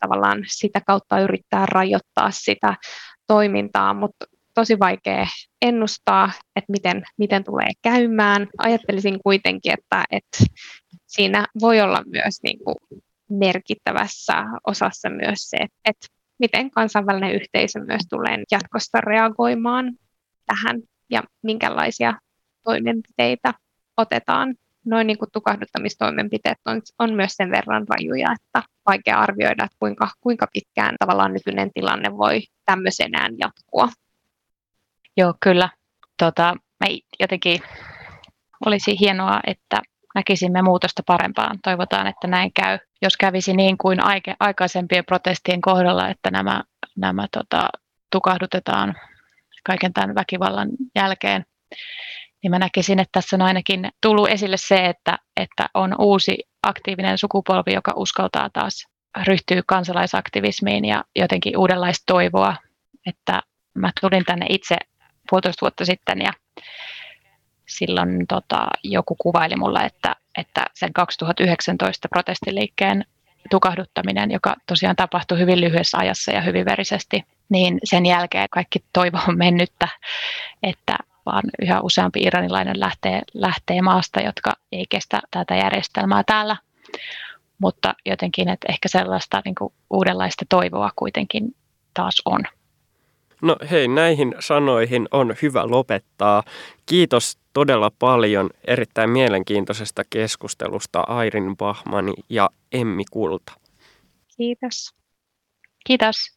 tavallaan 0.00 0.44
sitä 0.46 0.80
kautta 0.86 1.20
yrittää 1.20 1.66
rajoittaa 1.66 2.30
sitä 2.30 2.76
toimintaa, 3.26 3.94
mutta 3.94 4.26
tosi 4.54 4.78
vaikea 4.78 5.26
ennustaa, 5.62 6.32
että 6.56 6.72
miten, 6.72 7.02
miten 7.18 7.44
tulee 7.44 7.70
käymään. 7.82 8.46
Ajattelisin 8.58 9.18
kuitenkin, 9.22 9.72
että, 9.72 10.04
että 10.10 10.44
siinä 11.06 11.46
voi 11.60 11.80
olla 11.80 12.02
myös 12.06 12.42
niin 12.42 12.58
kuin 12.64 12.76
merkittävässä 13.30 14.44
osassa 14.66 15.10
myös 15.10 15.38
se, 15.38 15.56
että 15.84 16.06
miten 16.38 16.70
kansainvälinen 16.70 17.34
yhteisö 17.34 17.80
myös 17.80 18.02
tulee 18.10 18.44
jatkossa 18.50 19.00
reagoimaan 19.00 19.92
tähän 20.46 20.82
ja 21.10 21.22
minkälaisia 21.42 22.14
toimenpiteitä 22.64 23.54
otetaan. 23.96 24.54
Noin 24.84 25.06
niin 25.06 25.18
kuin 25.18 25.30
tukahduttamistoimenpiteet 25.32 26.58
on, 26.64 26.82
on 26.98 27.14
myös 27.14 27.32
sen 27.32 27.50
verran 27.50 27.86
rajuja, 27.88 28.32
että 28.32 28.68
vaikea 28.86 29.20
arvioida, 29.20 29.64
että 29.64 29.76
kuinka, 29.78 30.08
kuinka 30.20 30.46
pitkään 30.52 30.96
tavallaan 30.98 31.32
nykyinen 31.32 31.70
tilanne 31.74 32.16
voi 32.16 32.42
tämmöisenään 32.64 33.34
jatkua. 33.38 33.88
Joo, 35.16 35.34
kyllä. 35.42 35.68
Tota, 36.18 36.56
me 36.80 36.86
jotenkin 37.20 37.60
olisi 38.66 39.00
hienoa, 39.00 39.40
että 39.46 39.82
näkisimme 40.16 40.62
muutosta 40.62 41.02
parempaan. 41.06 41.58
Toivotaan, 41.62 42.06
että 42.06 42.26
näin 42.26 42.52
käy. 42.52 42.78
Jos 43.02 43.16
kävisi 43.16 43.56
niin 43.56 43.78
kuin 43.78 43.98
aikaisempien 44.40 45.04
protestien 45.04 45.60
kohdalla, 45.60 46.08
että 46.08 46.30
nämä, 46.30 46.62
nämä 46.96 47.26
tota, 47.32 47.68
tukahdutetaan 48.12 48.94
kaiken 49.64 49.92
tämän 49.92 50.14
väkivallan 50.14 50.68
jälkeen, 50.94 51.44
niin 52.42 52.50
mä 52.50 52.58
näkisin, 52.58 52.98
että 53.00 53.12
tässä 53.12 53.36
on 53.36 53.42
ainakin 53.42 53.88
tullut 54.02 54.28
esille 54.28 54.56
se, 54.56 54.86
että, 54.86 55.18
että 55.36 55.68
on 55.74 55.94
uusi 55.98 56.38
aktiivinen 56.62 57.18
sukupolvi, 57.18 57.72
joka 57.74 57.92
uskaltaa 57.96 58.50
taas 58.52 58.86
ryhtyä 59.26 59.62
kansalaisaktivismiin 59.66 60.84
ja 60.84 61.04
jotenkin 61.16 61.58
uudenlaista 61.58 62.02
toivoa. 62.06 62.56
Että 63.06 63.42
mä 63.74 63.90
tulin 64.00 64.24
tänne 64.24 64.46
itse 64.48 64.76
puolitoista 65.30 65.60
vuotta 65.60 65.84
sitten 65.84 66.18
ja 66.20 66.32
silloin 67.68 68.26
tota, 68.26 68.66
joku 68.84 69.16
kuvaili 69.18 69.56
mulle, 69.56 69.80
että, 69.80 70.16
että 70.38 70.64
sen 70.74 70.92
2019 70.92 72.08
protestiliikkeen 72.08 73.04
tukahduttaminen, 73.50 74.30
joka 74.30 74.56
tosiaan 74.66 74.96
tapahtui 74.96 75.38
hyvin 75.38 75.60
lyhyessä 75.60 75.98
ajassa 75.98 76.32
ja 76.32 76.40
hyvin 76.40 76.64
verisesti, 76.64 77.24
niin 77.48 77.78
sen 77.84 78.06
jälkeen 78.06 78.48
kaikki 78.50 78.84
toivo 78.92 79.18
on 79.28 79.38
mennyttä, 79.38 79.88
että 80.62 80.98
vaan 81.26 81.42
yhä 81.62 81.80
useampi 81.80 82.20
iranilainen 82.22 82.80
lähtee, 82.80 83.22
lähtee 83.34 83.82
maasta, 83.82 84.20
jotka 84.20 84.52
ei 84.72 84.86
kestä 84.88 85.20
tätä 85.30 85.56
järjestelmää 85.56 86.22
täällä. 86.26 86.56
Mutta 87.58 87.94
jotenkin, 88.06 88.48
että 88.48 88.66
ehkä 88.70 88.88
sellaista 88.88 89.42
niin 89.44 89.54
kuin 89.54 89.72
uudenlaista 89.90 90.44
toivoa 90.48 90.90
kuitenkin 90.96 91.54
taas 91.94 92.22
on. 92.24 92.40
No 93.42 93.56
hei, 93.70 93.88
näihin 93.88 94.34
sanoihin 94.40 95.08
on 95.10 95.34
hyvä 95.42 95.66
lopettaa. 95.66 96.42
Kiitos 96.86 97.38
todella 97.52 97.90
paljon 97.98 98.50
erittäin 98.64 99.10
mielenkiintoisesta 99.10 100.02
keskustelusta 100.10 101.00
Airin 101.00 101.56
Bahmani 101.56 102.12
ja 102.28 102.50
Emmi 102.72 103.04
Kulta. 103.10 103.52
Kiitos. 104.36 104.94
Kiitos. 105.86 106.35